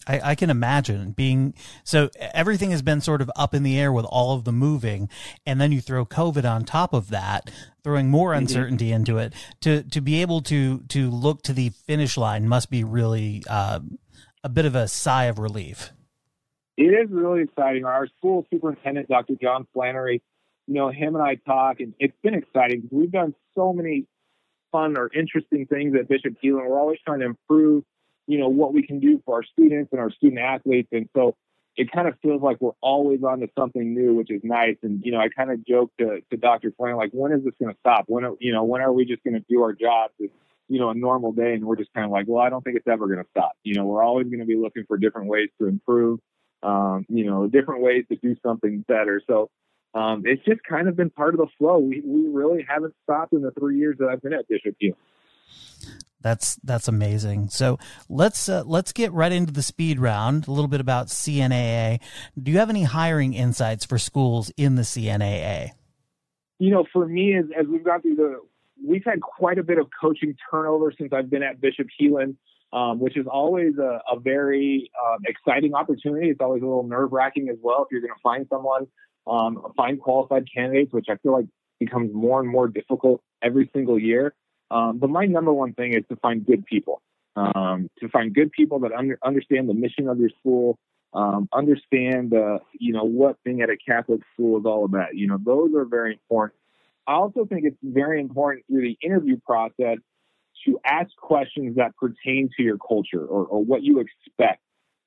I, 0.07 0.31
I, 0.31 0.35
can 0.35 0.49
imagine 0.49 1.11
being 1.11 1.53
so 1.83 2.09
everything 2.33 2.71
has 2.71 2.81
been 2.81 3.01
sort 3.01 3.21
of 3.21 3.31
up 3.35 3.53
in 3.53 3.63
the 3.63 3.79
air 3.79 3.91
with 3.91 4.05
all 4.05 4.35
of 4.35 4.43
the 4.43 4.51
moving, 4.51 5.09
and 5.45 5.59
then 5.61 5.71
you 5.71 5.81
throw 5.81 6.05
COVID 6.05 6.49
on 6.49 6.65
top 6.65 6.93
of 6.93 7.09
that, 7.09 7.49
throwing 7.83 8.09
more 8.09 8.31
mm-hmm. 8.31 8.39
uncertainty 8.39 8.87
mm-hmm. 8.87 8.95
into 8.95 9.17
it. 9.17 9.33
To 9.61 9.83
to 9.83 10.01
be 10.01 10.21
able 10.21 10.41
to 10.41 10.79
to 10.89 11.09
look 11.09 11.43
to 11.43 11.53
the 11.53 11.69
finish 11.69 12.17
line 12.17 12.47
must 12.47 12.69
be 12.69 12.83
really 12.83 13.43
uh, 13.49 13.79
a 14.43 14.49
bit 14.49 14.65
of 14.65 14.75
a 14.75 14.87
sigh 14.87 15.25
of 15.25 15.39
relief. 15.39 15.91
It 16.75 16.83
is 16.83 17.09
really 17.09 17.43
exciting. 17.43 17.85
Our 17.85 18.07
school 18.17 18.45
superintendent, 18.51 19.07
Dr. 19.07 19.35
John 19.39 19.67
Flannery, 19.73 20.21
you 20.67 20.73
know, 20.73 20.89
him 20.89 21.15
and 21.15 21.23
I 21.23 21.35
talk, 21.35 21.79
and 21.79 21.93
it's 21.99 22.17
been 22.23 22.33
exciting 22.33 22.81
because 22.81 22.97
we've 22.97 23.11
done 23.11 23.35
so 23.55 23.73
many 23.73 24.05
fun 24.71 24.97
or 24.97 25.09
interesting 25.13 25.67
things 25.67 25.95
at 25.95 26.07
Bishop 26.07 26.35
Heelan. 26.43 26.67
We're 26.67 26.79
always 26.79 26.99
trying 27.05 27.19
to 27.19 27.27
improve 27.27 27.83
you 28.27 28.37
know, 28.37 28.49
what 28.49 28.73
we 28.73 28.85
can 28.85 28.99
do 28.99 29.21
for 29.25 29.35
our 29.35 29.43
students 29.43 29.91
and 29.91 29.99
our 29.99 30.11
student 30.11 30.39
athletes. 30.39 30.89
And 30.91 31.09
so 31.15 31.35
it 31.75 31.91
kind 31.91 32.07
of 32.07 32.15
feels 32.21 32.41
like 32.41 32.61
we're 32.61 32.71
always 32.81 33.23
on 33.23 33.39
to 33.39 33.47
something 33.57 33.93
new, 33.93 34.13
which 34.15 34.29
is 34.31 34.41
nice. 34.43 34.77
And, 34.83 35.01
you 35.03 35.11
know, 35.11 35.19
I 35.19 35.29
kind 35.29 35.51
of 35.51 35.65
joke 35.65 35.91
to, 35.99 36.21
to 36.29 36.37
Dr. 36.37 36.71
Flynn, 36.77 36.95
like, 36.95 37.11
when 37.13 37.31
is 37.31 37.43
this 37.43 37.53
going 37.59 37.73
to 37.73 37.79
stop? 37.79 38.05
When, 38.07 38.23
are, 38.23 38.33
you 38.39 38.53
know, 38.53 38.63
when 38.63 38.81
are 38.81 38.93
we 38.93 39.05
just 39.05 39.23
going 39.23 39.33
to 39.33 39.43
do 39.49 39.61
our 39.61 39.73
jobs? 39.73 40.13
It's, 40.19 40.33
you 40.69 40.79
know, 40.79 40.89
a 40.89 40.93
normal 40.93 41.31
day. 41.31 41.53
And 41.53 41.65
we're 41.65 41.75
just 41.75 41.93
kind 41.93 42.05
of 42.05 42.11
like, 42.11 42.25
well, 42.27 42.43
I 42.43 42.49
don't 42.49 42.63
think 42.63 42.77
it's 42.77 42.87
ever 42.87 43.07
going 43.07 43.19
to 43.19 43.29
stop. 43.31 43.53
You 43.63 43.75
know, 43.75 43.85
we're 43.85 44.03
always 44.03 44.27
going 44.27 44.39
to 44.39 44.45
be 44.45 44.55
looking 44.55 44.85
for 44.87 44.97
different 44.97 45.27
ways 45.27 45.49
to 45.59 45.67
improve, 45.67 46.19
um, 46.61 47.05
you 47.09 47.25
know, 47.25 47.47
different 47.47 47.81
ways 47.81 48.05
to 48.09 48.17
do 48.17 48.35
something 48.43 48.85
better. 48.87 49.21
So, 49.27 49.49
um, 49.95 50.23
it's 50.25 50.43
just 50.43 50.63
kind 50.63 50.87
of 50.87 50.95
been 50.95 51.11
part 51.11 51.35
of 51.35 51.39
the 51.39 51.47
flow. 51.57 51.77
We, 51.77 52.01
we 52.03 52.27
really 52.27 52.65
haven't 52.67 52.95
stopped 53.03 53.33
in 53.33 53.41
the 53.41 53.51
three 53.51 53.77
years 53.77 53.97
that 53.99 54.09
I've 54.09 54.21
been 54.21 54.33
at 54.33 54.47
Bishop 54.47 54.75
Heelan. 54.81 54.95
That's 56.23 56.55
that's 56.63 56.87
amazing. 56.87 57.49
So 57.49 57.77
let's 58.09 58.47
uh, 58.49 58.63
let's 58.65 58.93
get 58.93 59.11
right 59.11 59.31
into 59.31 59.51
the 59.51 59.61
speed 59.61 59.99
round. 59.99 60.47
A 60.47 60.51
little 60.51 60.69
bit 60.69 60.79
about 60.79 61.07
CNAA. 61.07 61.99
Do 62.41 62.51
you 62.51 62.57
have 62.57 62.69
any 62.69 62.83
hiring 62.83 63.33
insights 63.33 63.85
for 63.85 63.97
schools 63.97 64.49
in 64.57 64.75
the 64.75 64.83
CNAA? 64.83 65.71
You 66.59 66.71
know, 66.71 66.85
for 66.93 67.05
me, 67.05 67.35
as, 67.35 67.45
as 67.59 67.67
we've 67.67 67.83
gone 67.83 68.01
through 68.01 68.15
the, 68.15 68.39
we've 68.87 69.03
had 69.05 69.19
quite 69.21 69.59
a 69.59 69.63
bit 69.63 69.77
of 69.77 69.87
coaching 69.99 70.33
turnover 70.49 70.93
since 70.97 71.11
I've 71.11 71.29
been 71.29 71.43
at 71.43 71.59
Bishop 71.59 71.87
Heelan, 71.99 72.37
um, 72.71 73.01
which 73.01 73.17
is 73.17 73.25
always 73.29 73.77
a, 73.77 73.99
a 74.09 74.17
very 74.17 74.89
um, 75.05 75.19
exciting 75.25 75.73
opportunity. 75.73 76.29
It's 76.29 76.39
always 76.39 76.61
a 76.61 76.65
little 76.65 76.87
nerve 76.87 77.11
wracking 77.11 77.49
as 77.49 77.57
well 77.61 77.83
if 77.83 77.87
you're 77.91 77.99
going 77.99 78.13
to 78.13 78.21
find 78.23 78.47
someone, 78.49 78.87
um, 79.27 79.61
find 79.75 79.99
qualified 79.99 80.45
candidates, 80.55 80.93
which 80.93 81.07
I 81.09 81.17
feel 81.17 81.33
like 81.33 81.47
becomes 81.81 82.13
more 82.13 82.39
and 82.39 82.49
more 82.49 82.69
difficult 82.69 83.21
every 83.41 83.69
single 83.73 83.99
year. 83.99 84.33
Um, 84.73 84.97
but 84.97 85.11
my 85.11 85.25
number 85.25 85.53
one 85.53 85.73
thing 85.73 85.93
is 85.93 86.03
to 86.09 86.15
find 86.15 86.43
good 86.43 86.65
people, 86.65 87.01
um, 87.35 87.89
to 87.99 88.09
find 88.09 88.33
good 88.33 88.51
people 88.51 88.79
that 88.79 88.91
under, 88.91 89.19
understand 89.23 89.69
the 89.69 89.75
mission 89.75 90.07
of 90.07 90.19
your 90.19 90.31
school, 90.39 90.79
um, 91.13 91.47
understand 91.53 92.33
you 92.79 92.91
know, 92.91 93.03
what 93.03 93.37
being 93.43 93.61
at 93.61 93.69
a 93.69 93.77
Catholic 93.77 94.21
school 94.33 94.59
is 94.59 94.65
all 94.65 94.83
about. 94.83 95.15
You 95.15 95.27
know, 95.27 95.37
those 95.43 95.75
are 95.75 95.85
very 95.85 96.13
important. 96.13 96.59
I 97.05 97.13
also 97.13 97.45
think 97.45 97.65
it's 97.65 97.77
very 97.83 98.19
important 98.19 98.65
through 98.65 98.81
the 98.81 98.97
interview 99.03 99.37
process 99.45 99.97
to 100.65 100.79
ask 100.83 101.15
questions 101.17 101.75
that 101.75 101.95
pertain 101.97 102.49
to 102.57 102.63
your 102.63 102.77
culture 102.77 103.23
or, 103.23 103.45
or 103.45 103.63
what 103.63 103.83
you 103.83 103.99
expect, 103.99 104.61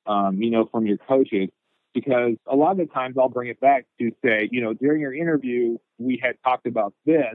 um, 0.07 0.41
you 0.41 0.51
know, 0.51 0.69
from 0.71 0.87
your 0.87 0.99
coaches. 0.99 1.49
Because 1.93 2.35
a 2.47 2.55
lot 2.55 2.73
of 2.73 2.77
the 2.77 2.87
times 2.87 3.17
I'll 3.19 3.31
bring 3.31 3.49
it 3.49 3.59
back 3.59 3.87
to 3.99 4.13
say, 4.23 4.49
you 4.53 4.61
know, 4.61 4.75
during 4.75 5.01
your 5.01 5.15
interview, 5.15 5.79
we 5.99 6.21
had 6.23 6.37
talked 6.45 6.67
about 6.67 6.93
this 7.05 7.35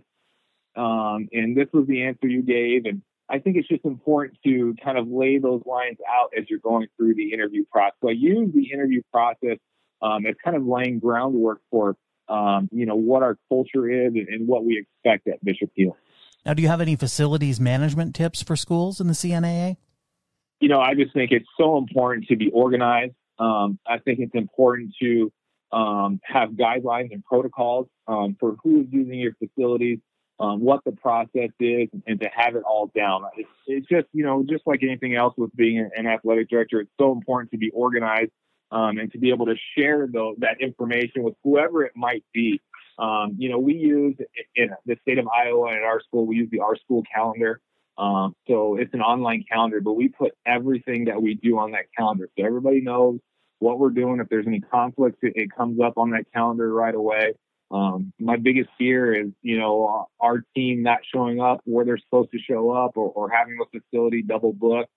um, 0.75 1.27
and 1.31 1.55
this 1.55 1.67
was 1.73 1.87
the 1.87 2.03
answer 2.03 2.27
you 2.27 2.41
gave. 2.41 2.85
And 2.85 3.01
I 3.29 3.39
think 3.39 3.57
it's 3.57 3.67
just 3.67 3.85
important 3.85 4.37
to 4.45 4.75
kind 4.83 4.97
of 4.97 5.07
lay 5.07 5.37
those 5.37 5.61
lines 5.65 5.97
out 6.09 6.31
as 6.37 6.45
you're 6.49 6.59
going 6.59 6.87
through 6.97 7.15
the 7.15 7.33
interview 7.33 7.65
process. 7.71 7.95
So 8.01 8.09
I 8.09 8.13
use 8.13 8.51
the 8.53 8.71
interview 8.71 9.01
process 9.11 9.57
um, 10.01 10.25
as 10.25 10.35
kind 10.43 10.57
of 10.57 10.65
laying 10.65 10.99
groundwork 10.99 11.61
for, 11.69 11.95
um, 12.27 12.69
you 12.71 12.85
know, 12.85 12.95
what 12.95 13.23
our 13.23 13.37
culture 13.49 13.89
is 13.89 14.13
and, 14.13 14.27
and 14.27 14.47
what 14.47 14.65
we 14.65 14.79
expect 14.79 15.27
at 15.27 15.43
Bishop 15.43 15.71
Hill. 15.75 15.95
Now, 16.45 16.53
do 16.53 16.61
you 16.61 16.67
have 16.67 16.81
any 16.81 16.95
facilities 16.95 17.59
management 17.59 18.15
tips 18.15 18.41
for 18.41 18.55
schools 18.55 18.99
in 18.99 19.07
the 19.07 19.13
CNAA? 19.13 19.77
You 20.59 20.69
know, 20.69 20.79
I 20.79 20.95
just 20.95 21.13
think 21.13 21.31
it's 21.31 21.47
so 21.59 21.77
important 21.77 22.27
to 22.27 22.35
be 22.35 22.49
organized. 22.51 23.13
Um, 23.39 23.79
I 23.87 23.99
think 23.99 24.19
it's 24.19 24.35
important 24.35 24.93
to 25.01 25.31
um, 25.71 26.19
have 26.23 26.49
guidelines 26.49 27.11
and 27.11 27.23
protocols 27.23 27.87
um, 28.07 28.35
for 28.39 28.55
who 28.63 28.81
is 28.81 28.87
using 28.91 29.19
your 29.19 29.33
facilities, 29.35 29.99
um, 30.39 30.59
what 30.59 30.83
the 30.85 30.91
process 30.91 31.49
is, 31.59 31.89
and 32.07 32.19
to 32.19 32.29
have 32.33 32.55
it 32.55 32.63
all 32.63 32.91
down. 32.95 33.23
It's, 33.37 33.49
it's, 33.67 33.87
just, 33.87 34.07
you 34.13 34.23
know, 34.23 34.43
just 34.49 34.63
like 34.65 34.81
anything 34.83 35.15
else 35.15 35.33
with 35.37 35.55
being 35.55 35.89
an 35.95 36.07
athletic 36.07 36.49
director, 36.49 36.81
it's 36.81 36.91
so 36.99 37.11
important 37.11 37.51
to 37.51 37.57
be 37.57 37.69
organized 37.71 38.31
um, 38.71 38.97
and 38.97 39.11
to 39.11 39.19
be 39.19 39.29
able 39.29 39.45
to 39.45 39.55
share 39.77 40.07
the, 40.07 40.33
that 40.39 40.59
information 40.59 41.23
with 41.23 41.35
whoever 41.43 41.83
it 41.83 41.91
might 41.95 42.23
be. 42.33 42.59
Um, 42.97 43.35
you 43.37 43.49
know, 43.49 43.59
we 43.59 43.73
use 43.73 44.15
in 44.55 44.69
the 44.85 44.95
state 45.01 45.17
of 45.17 45.27
Iowa 45.27 45.67
and 45.67 45.77
at 45.77 45.83
our 45.83 46.01
school, 46.01 46.25
we 46.25 46.37
use 46.37 46.49
the 46.51 46.59
rSchool 46.59 47.03
calendar. 47.13 47.59
Um, 47.97 48.35
so 48.47 48.77
it's 48.77 48.93
an 48.93 49.01
online 49.01 49.43
calendar, 49.51 49.81
but 49.81 49.93
we 49.93 50.07
put 50.07 50.31
everything 50.45 51.05
that 51.05 51.21
we 51.21 51.35
do 51.35 51.59
on 51.59 51.71
that 51.71 51.85
calendar. 51.95 52.29
So 52.37 52.45
everybody 52.45 52.81
knows 52.81 53.19
what 53.59 53.79
we're 53.79 53.89
doing. 53.89 54.19
If 54.19 54.29
there's 54.29 54.47
any 54.47 54.59
conflicts, 54.59 55.19
it, 55.21 55.33
it 55.35 55.49
comes 55.55 55.79
up 55.79 55.97
on 55.97 56.11
that 56.11 56.25
calendar 56.33 56.73
right 56.73 56.95
away. 56.95 57.33
Um, 57.71 58.11
my 58.19 58.35
biggest 58.35 58.69
fear 58.77 59.13
is, 59.13 59.31
you 59.41 59.57
know, 59.57 60.07
our 60.19 60.43
team 60.55 60.83
not 60.83 60.99
showing 61.13 61.39
up 61.39 61.61
where 61.63 61.85
they're 61.85 61.97
supposed 61.97 62.31
to 62.31 62.39
show 62.39 62.71
up 62.71 62.97
or, 62.97 63.09
or 63.09 63.29
having 63.29 63.57
the 63.57 63.79
facility 63.79 64.21
double 64.21 64.51
booked. 64.51 64.89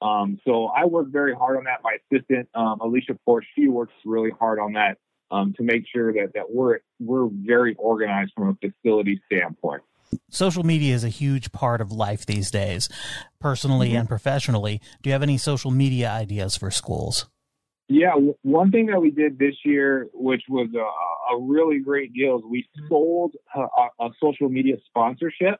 Um, 0.00 0.40
so 0.44 0.66
I 0.66 0.86
work 0.86 1.08
very 1.10 1.34
hard 1.34 1.58
on 1.58 1.64
that. 1.64 1.80
My 1.84 1.98
assistant, 2.10 2.48
um, 2.54 2.80
Alicia 2.80 3.18
Port, 3.24 3.44
she 3.54 3.68
works 3.68 3.92
really 4.04 4.30
hard 4.30 4.58
on 4.58 4.72
that 4.72 4.96
um, 5.30 5.52
to 5.56 5.62
make 5.62 5.84
sure 5.94 6.12
that, 6.12 6.32
that 6.34 6.50
we're 6.50 6.80
we're 6.98 7.28
very 7.30 7.74
organized 7.78 8.32
from 8.34 8.48
a 8.48 8.68
facility 8.68 9.20
standpoint. 9.26 9.82
Social 10.30 10.62
media 10.62 10.94
is 10.94 11.04
a 11.04 11.08
huge 11.08 11.52
part 11.52 11.80
of 11.80 11.92
life 11.92 12.26
these 12.26 12.50
days, 12.50 12.88
personally 13.40 13.90
mm-hmm. 13.90 13.98
and 13.98 14.08
professionally. 14.08 14.80
Do 15.02 15.08
you 15.08 15.12
have 15.12 15.22
any 15.22 15.38
social 15.38 15.70
media 15.70 16.10
ideas 16.10 16.56
for 16.56 16.70
schools? 16.70 17.26
Yeah, 17.88 18.12
one 18.42 18.70
thing 18.70 18.86
that 18.86 19.00
we 19.00 19.10
did 19.10 19.38
this 19.38 19.56
year, 19.64 20.08
which 20.14 20.44
was 20.48 20.68
a, 20.74 21.34
a 21.34 21.40
really 21.40 21.80
great 21.80 22.14
deal, 22.14 22.38
is 22.38 22.44
we 22.48 22.66
sold 22.88 23.34
a, 23.54 23.60
a 24.00 24.10
social 24.20 24.48
media 24.48 24.76
sponsorship. 24.86 25.58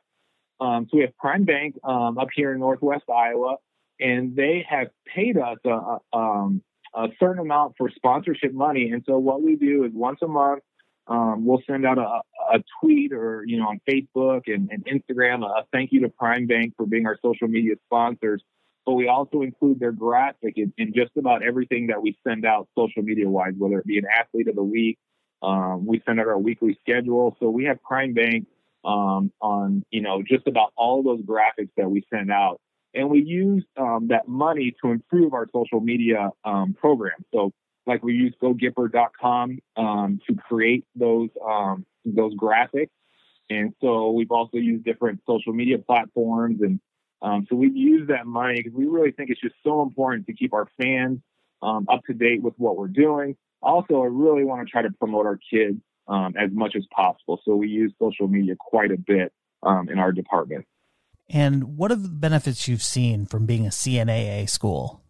Um, 0.59 0.87
so 0.89 0.97
we 0.97 1.01
have 1.01 1.15
Prime 1.17 1.43
Bank 1.43 1.75
um, 1.83 2.17
up 2.17 2.29
here 2.33 2.53
in 2.53 2.59
Northwest 2.59 3.03
Iowa, 3.13 3.57
and 3.99 4.35
they 4.35 4.65
have 4.67 4.87
paid 5.13 5.37
us 5.37 5.57
a, 5.65 5.97
um, 6.17 6.63
a 6.95 7.07
certain 7.19 7.39
amount 7.39 7.75
for 7.77 7.89
sponsorship 7.89 8.53
money. 8.53 8.91
And 8.91 9.03
so 9.07 9.17
what 9.17 9.41
we 9.41 9.55
do 9.55 9.83
is 9.83 9.91
once 9.93 10.19
a 10.21 10.27
month, 10.27 10.63
um, 11.07 11.45
we'll 11.45 11.61
send 11.67 11.85
out 11.85 11.97
a, 11.97 12.21
tweet 12.79 13.11
or 13.11 13.43
you 13.47 13.57
know 13.57 13.65
on 13.65 13.81
Facebook 13.89 14.41
and, 14.47 14.69
and 14.71 14.85
Instagram 14.85 15.43
a 15.43 15.65
thank 15.71 15.91
you 15.91 16.01
to 16.01 16.09
Prime 16.09 16.45
Bank 16.45 16.73
for 16.77 16.85
being 16.85 17.07
our 17.07 17.17
social 17.21 17.47
media 17.47 17.75
sponsors. 17.85 18.43
But 18.85 18.93
we 18.93 19.07
also 19.07 19.41
include 19.41 19.79
their 19.79 19.91
graphic 19.91 20.57
in, 20.57 20.73
in 20.77 20.93
just 20.93 21.11
about 21.17 21.41
everything 21.43 21.87
that 21.87 22.01
we 22.01 22.17
send 22.27 22.45
out 22.45 22.67
social 22.77 23.01
media 23.01 23.29
wise, 23.29 23.53
whether 23.57 23.79
it 23.79 23.85
be 23.85 23.97
an 23.97 24.05
athlete 24.19 24.47
of 24.47 24.55
the 24.55 24.63
week. 24.63 24.97
Um, 25.41 25.85
we 25.85 26.01
send 26.05 26.19
out 26.19 26.27
our 26.27 26.37
weekly 26.37 26.77
schedule. 26.81 27.35
So 27.39 27.49
we 27.49 27.65
have 27.65 27.81
Prime 27.83 28.13
Bank 28.13 28.47
um, 28.85 29.31
on 29.41 29.83
you 29.91 30.01
know 30.01 30.21
just 30.21 30.47
about 30.47 30.73
all 30.75 31.03
those 31.03 31.21
graphics 31.21 31.71
that 31.77 31.89
we 31.89 32.03
send 32.11 32.31
out 32.31 32.59
and 32.93 33.09
we 33.09 33.21
use 33.23 33.63
um, 33.77 34.07
that 34.09 34.27
money 34.27 34.75
to 34.83 34.91
improve 34.91 35.33
our 35.33 35.47
social 35.53 35.79
media 35.79 36.29
um, 36.45 36.73
program. 36.73 37.25
So, 37.33 37.51
like 37.85 38.03
we 38.03 38.13
use 38.13 38.33
GoGipper.com 38.41 39.59
um, 39.75 40.19
to 40.27 40.35
create 40.35 40.85
those 40.95 41.29
um, 41.45 41.85
those 42.05 42.33
graphics, 42.35 42.91
and 43.49 43.73
so 43.81 44.11
we've 44.11 44.31
also 44.31 44.57
used 44.57 44.85
different 44.85 45.21
social 45.27 45.53
media 45.53 45.79
platforms, 45.79 46.61
and 46.61 46.79
um, 47.23 47.47
so 47.49 47.55
we've 47.55 47.75
used 47.75 48.09
that 48.09 48.27
money 48.27 48.57
because 48.57 48.73
we 48.73 48.85
really 48.85 49.11
think 49.11 49.29
it's 49.31 49.41
just 49.41 49.55
so 49.63 49.81
important 49.81 50.27
to 50.27 50.33
keep 50.33 50.53
our 50.53 50.67
fans 50.79 51.19
um, 51.61 51.87
up 51.89 52.01
to 52.05 52.13
date 52.13 52.43
with 52.43 52.53
what 52.57 52.77
we're 52.77 52.87
doing. 52.87 53.35
Also, 53.61 54.01
I 54.01 54.07
really 54.07 54.43
want 54.43 54.67
to 54.67 54.71
try 54.71 54.81
to 54.83 54.91
promote 54.91 55.25
our 55.25 55.39
kids 55.51 55.79
as 56.09 56.51
much 56.51 56.75
as 56.75 56.85
possible, 56.95 57.39
so 57.45 57.55
we 57.55 57.69
use 57.69 57.93
social 57.97 58.27
media 58.27 58.55
quite 58.59 58.91
a 58.91 58.97
bit 58.97 59.31
in 59.63 59.97
our 59.97 60.11
department. 60.11 60.65
And 61.29 61.77
what 61.77 61.91
are 61.91 61.95
the 61.95 62.09
benefits 62.09 62.67
you've 62.67 62.83
seen 62.83 63.25
from 63.25 63.45
being 63.45 63.65
a 63.65 63.69
CNAA 63.69 64.49
school? 64.49 65.01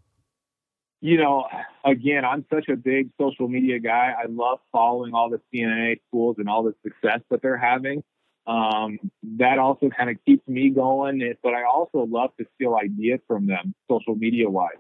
You 1.02 1.18
know, 1.18 1.48
again, 1.84 2.24
I'm 2.24 2.46
such 2.50 2.70
a 2.70 2.78
big 2.78 3.10
social 3.20 3.50
media 3.50 3.80
guy. 3.80 4.14
I 4.18 4.28
love 4.30 4.60
following 4.72 5.14
all 5.14 5.30
the 5.30 5.42
CNAA 5.54 6.00
schools 6.08 6.38
and 6.40 6.48
all 6.48 6.64
the 6.64 6.74
success 6.82 7.20
that 7.30 7.42
they're 7.42 7.58
having. 7.58 8.04
Um, 8.46 9.00
that 9.38 9.58
also 9.58 9.90
kind 9.90 10.10
of 10.10 10.18
keeps 10.26 10.46
me 10.48 10.70
going, 10.70 11.34
but 11.42 11.54
I 11.54 11.64
also 11.64 12.06
love 12.06 12.32
to 12.40 12.46
steal 12.56 12.76
ideas 12.76 13.20
from 13.28 13.48
them 13.48 13.74
social 13.90 14.16
media 14.16 14.50
wise. 14.50 14.74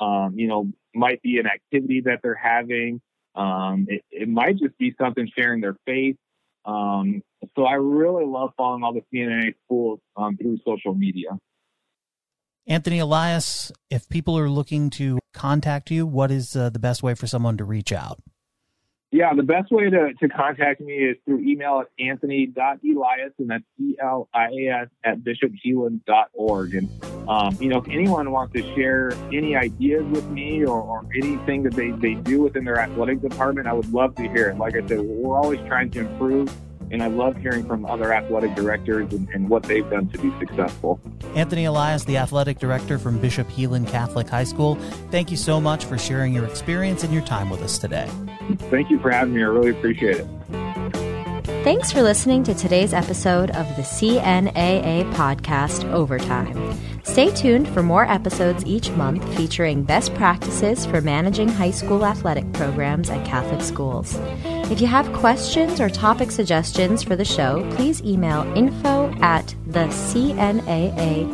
Um, 0.00 0.34
you 0.36 0.48
know, 0.48 0.72
might 0.94 1.22
be 1.22 1.38
an 1.38 1.46
activity 1.46 2.00
that 2.06 2.20
they're 2.22 2.34
having. 2.34 3.00
Um, 3.34 3.86
it, 3.88 4.02
it 4.10 4.28
might 4.28 4.58
just 4.58 4.76
be 4.78 4.94
something 4.98 5.28
sharing 5.36 5.60
their 5.60 5.76
faith 5.86 6.16
um, 6.64 7.22
so 7.56 7.64
I 7.64 7.74
really 7.74 8.24
love 8.24 8.50
following 8.56 8.82
all 8.82 8.92
the 8.92 9.02
CNA 9.12 9.54
schools 9.64 10.00
um, 10.16 10.36
through 10.36 10.58
social 10.64 10.94
media. 10.94 11.38
Anthony 12.66 13.00
Elias, 13.00 13.72
if 13.90 14.08
people 14.08 14.38
are 14.38 14.48
looking 14.48 14.90
to 14.90 15.18
contact 15.34 15.90
you, 15.90 16.06
what 16.06 16.30
is 16.30 16.54
uh, 16.54 16.70
the 16.70 16.78
best 16.78 17.02
way 17.02 17.14
for 17.14 17.26
someone 17.26 17.56
to 17.56 17.64
reach 17.64 17.92
out? 17.92 18.20
Yeah, 19.14 19.34
the 19.34 19.42
best 19.42 19.70
way 19.70 19.90
to, 19.90 20.14
to 20.14 20.28
contact 20.30 20.80
me 20.80 20.94
is 20.94 21.18
through 21.26 21.40
email 21.40 21.82
at 21.82 21.88
anthony.elias, 22.02 23.32
and 23.38 23.50
that's 23.50 23.62
E-L-I-A-S 23.78 24.88
at 25.04 25.18
bishopheelan.org. 25.18 26.74
And, 26.74 27.04
um, 27.28 27.54
you 27.60 27.68
know, 27.68 27.76
if 27.76 27.88
anyone 27.88 28.30
wants 28.30 28.54
to 28.54 28.62
share 28.74 29.12
any 29.30 29.54
ideas 29.54 30.02
with 30.06 30.26
me 30.30 30.64
or, 30.64 30.80
or 30.80 31.04
anything 31.14 31.62
that 31.64 31.74
they, 31.74 31.90
they 31.90 32.14
do 32.14 32.40
within 32.40 32.64
their 32.64 32.80
athletic 32.80 33.20
department, 33.20 33.66
I 33.66 33.74
would 33.74 33.92
love 33.92 34.14
to 34.14 34.22
hear 34.22 34.48
it. 34.48 34.56
Like 34.56 34.76
I 34.76 34.86
said, 34.86 35.00
we're 35.00 35.36
always 35.36 35.60
trying 35.66 35.90
to 35.90 36.00
improve 36.00 36.50
and 36.92 37.02
I 37.02 37.06
love 37.06 37.36
hearing 37.38 37.66
from 37.66 37.86
other 37.86 38.12
athletic 38.12 38.54
directors 38.54 39.12
and, 39.12 39.28
and, 39.30 39.48
what 39.48 39.62
they've 39.64 39.88
done 39.88 40.08
to 40.10 40.18
be 40.18 40.30
successful. 40.38 41.00
Anthony 41.34 41.64
Elias, 41.64 42.04
the 42.04 42.18
athletic 42.18 42.58
director 42.58 42.98
from 42.98 43.18
Bishop 43.18 43.48
Heelan 43.48 43.88
Catholic 43.88 44.28
High 44.28 44.44
School, 44.44 44.76
thank 45.10 45.30
you 45.30 45.36
so 45.36 45.60
much 45.60 45.86
for 45.86 45.98
sharing 45.98 46.34
your 46.34 46.44
experience 46.44 47.02
and 47.02 47.12
your 47.12 47.22
time 47.22 47.50
with 47.50 47.62
us 47.62 47.78
today. 47.78 48.08
Thank 48.70 48.90
you 48.90 49.00
for 49.00 49.10
having 49.10 49.34
me. 49.34 49.42
I 49.42 49.46
really 49.46 49.70
appreciate 49.70 50.18
it. 50.18 50.26
Thanks 51.64 51.92
for 51.92 52.02
listening 52.02 52.42
to 52.44 52.54
today's 52.54 52.92
episode 52.92 53.50
of 53.50 53.68
the 53.76 53.82
CNAA 53.82 55.10
podcast 55.14 55.90
Overtime. 55.92 56.78
Stay 57.04 57.30
tuned 57.30 57.68
for 57.68 57.82
more 57.82 58.04
episodes 58.04 58.64
each 58.66 58.90
month 58.90 59.22
featuring 59.36 59.82
best 59.82 60.14
practices 60.14 60.84
for 60.86 61.00
managing 61.00 61.48
high 61.48 61.70
school 61.70 62.04
athletic 62.04 62.52
programs 62.52 63.10
at 63.10 63.24
Catholic 63.24 63.60
schools. 63.60 64.18
If 64.70 64.80
you 64.80 64.86
have 64.86 65.12
questions 65.12 65.80
or 65.80 65.90
topic 65.90 66.30
suggestions 66.30 67.02
for 67.02 67.16
the 67.16 67.24
show, 67.24 67.68
please 67.76 68.02
email 68.02 68.42
info 68.56 69.12
at 69.20 69.54
thecnaa.org. 69.68 71.32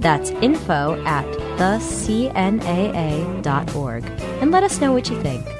That's 0.00 0.30
info 0.30 1.04
at 1.04 1.26
thecnaa.org. 1.58 2.50
And 4.40 4.50
let 4.50 4.62
us 4.64 4.80
know 4.80 4.92
what 4.92 5.10
you 5.10 5.20
think. 5.22 5.59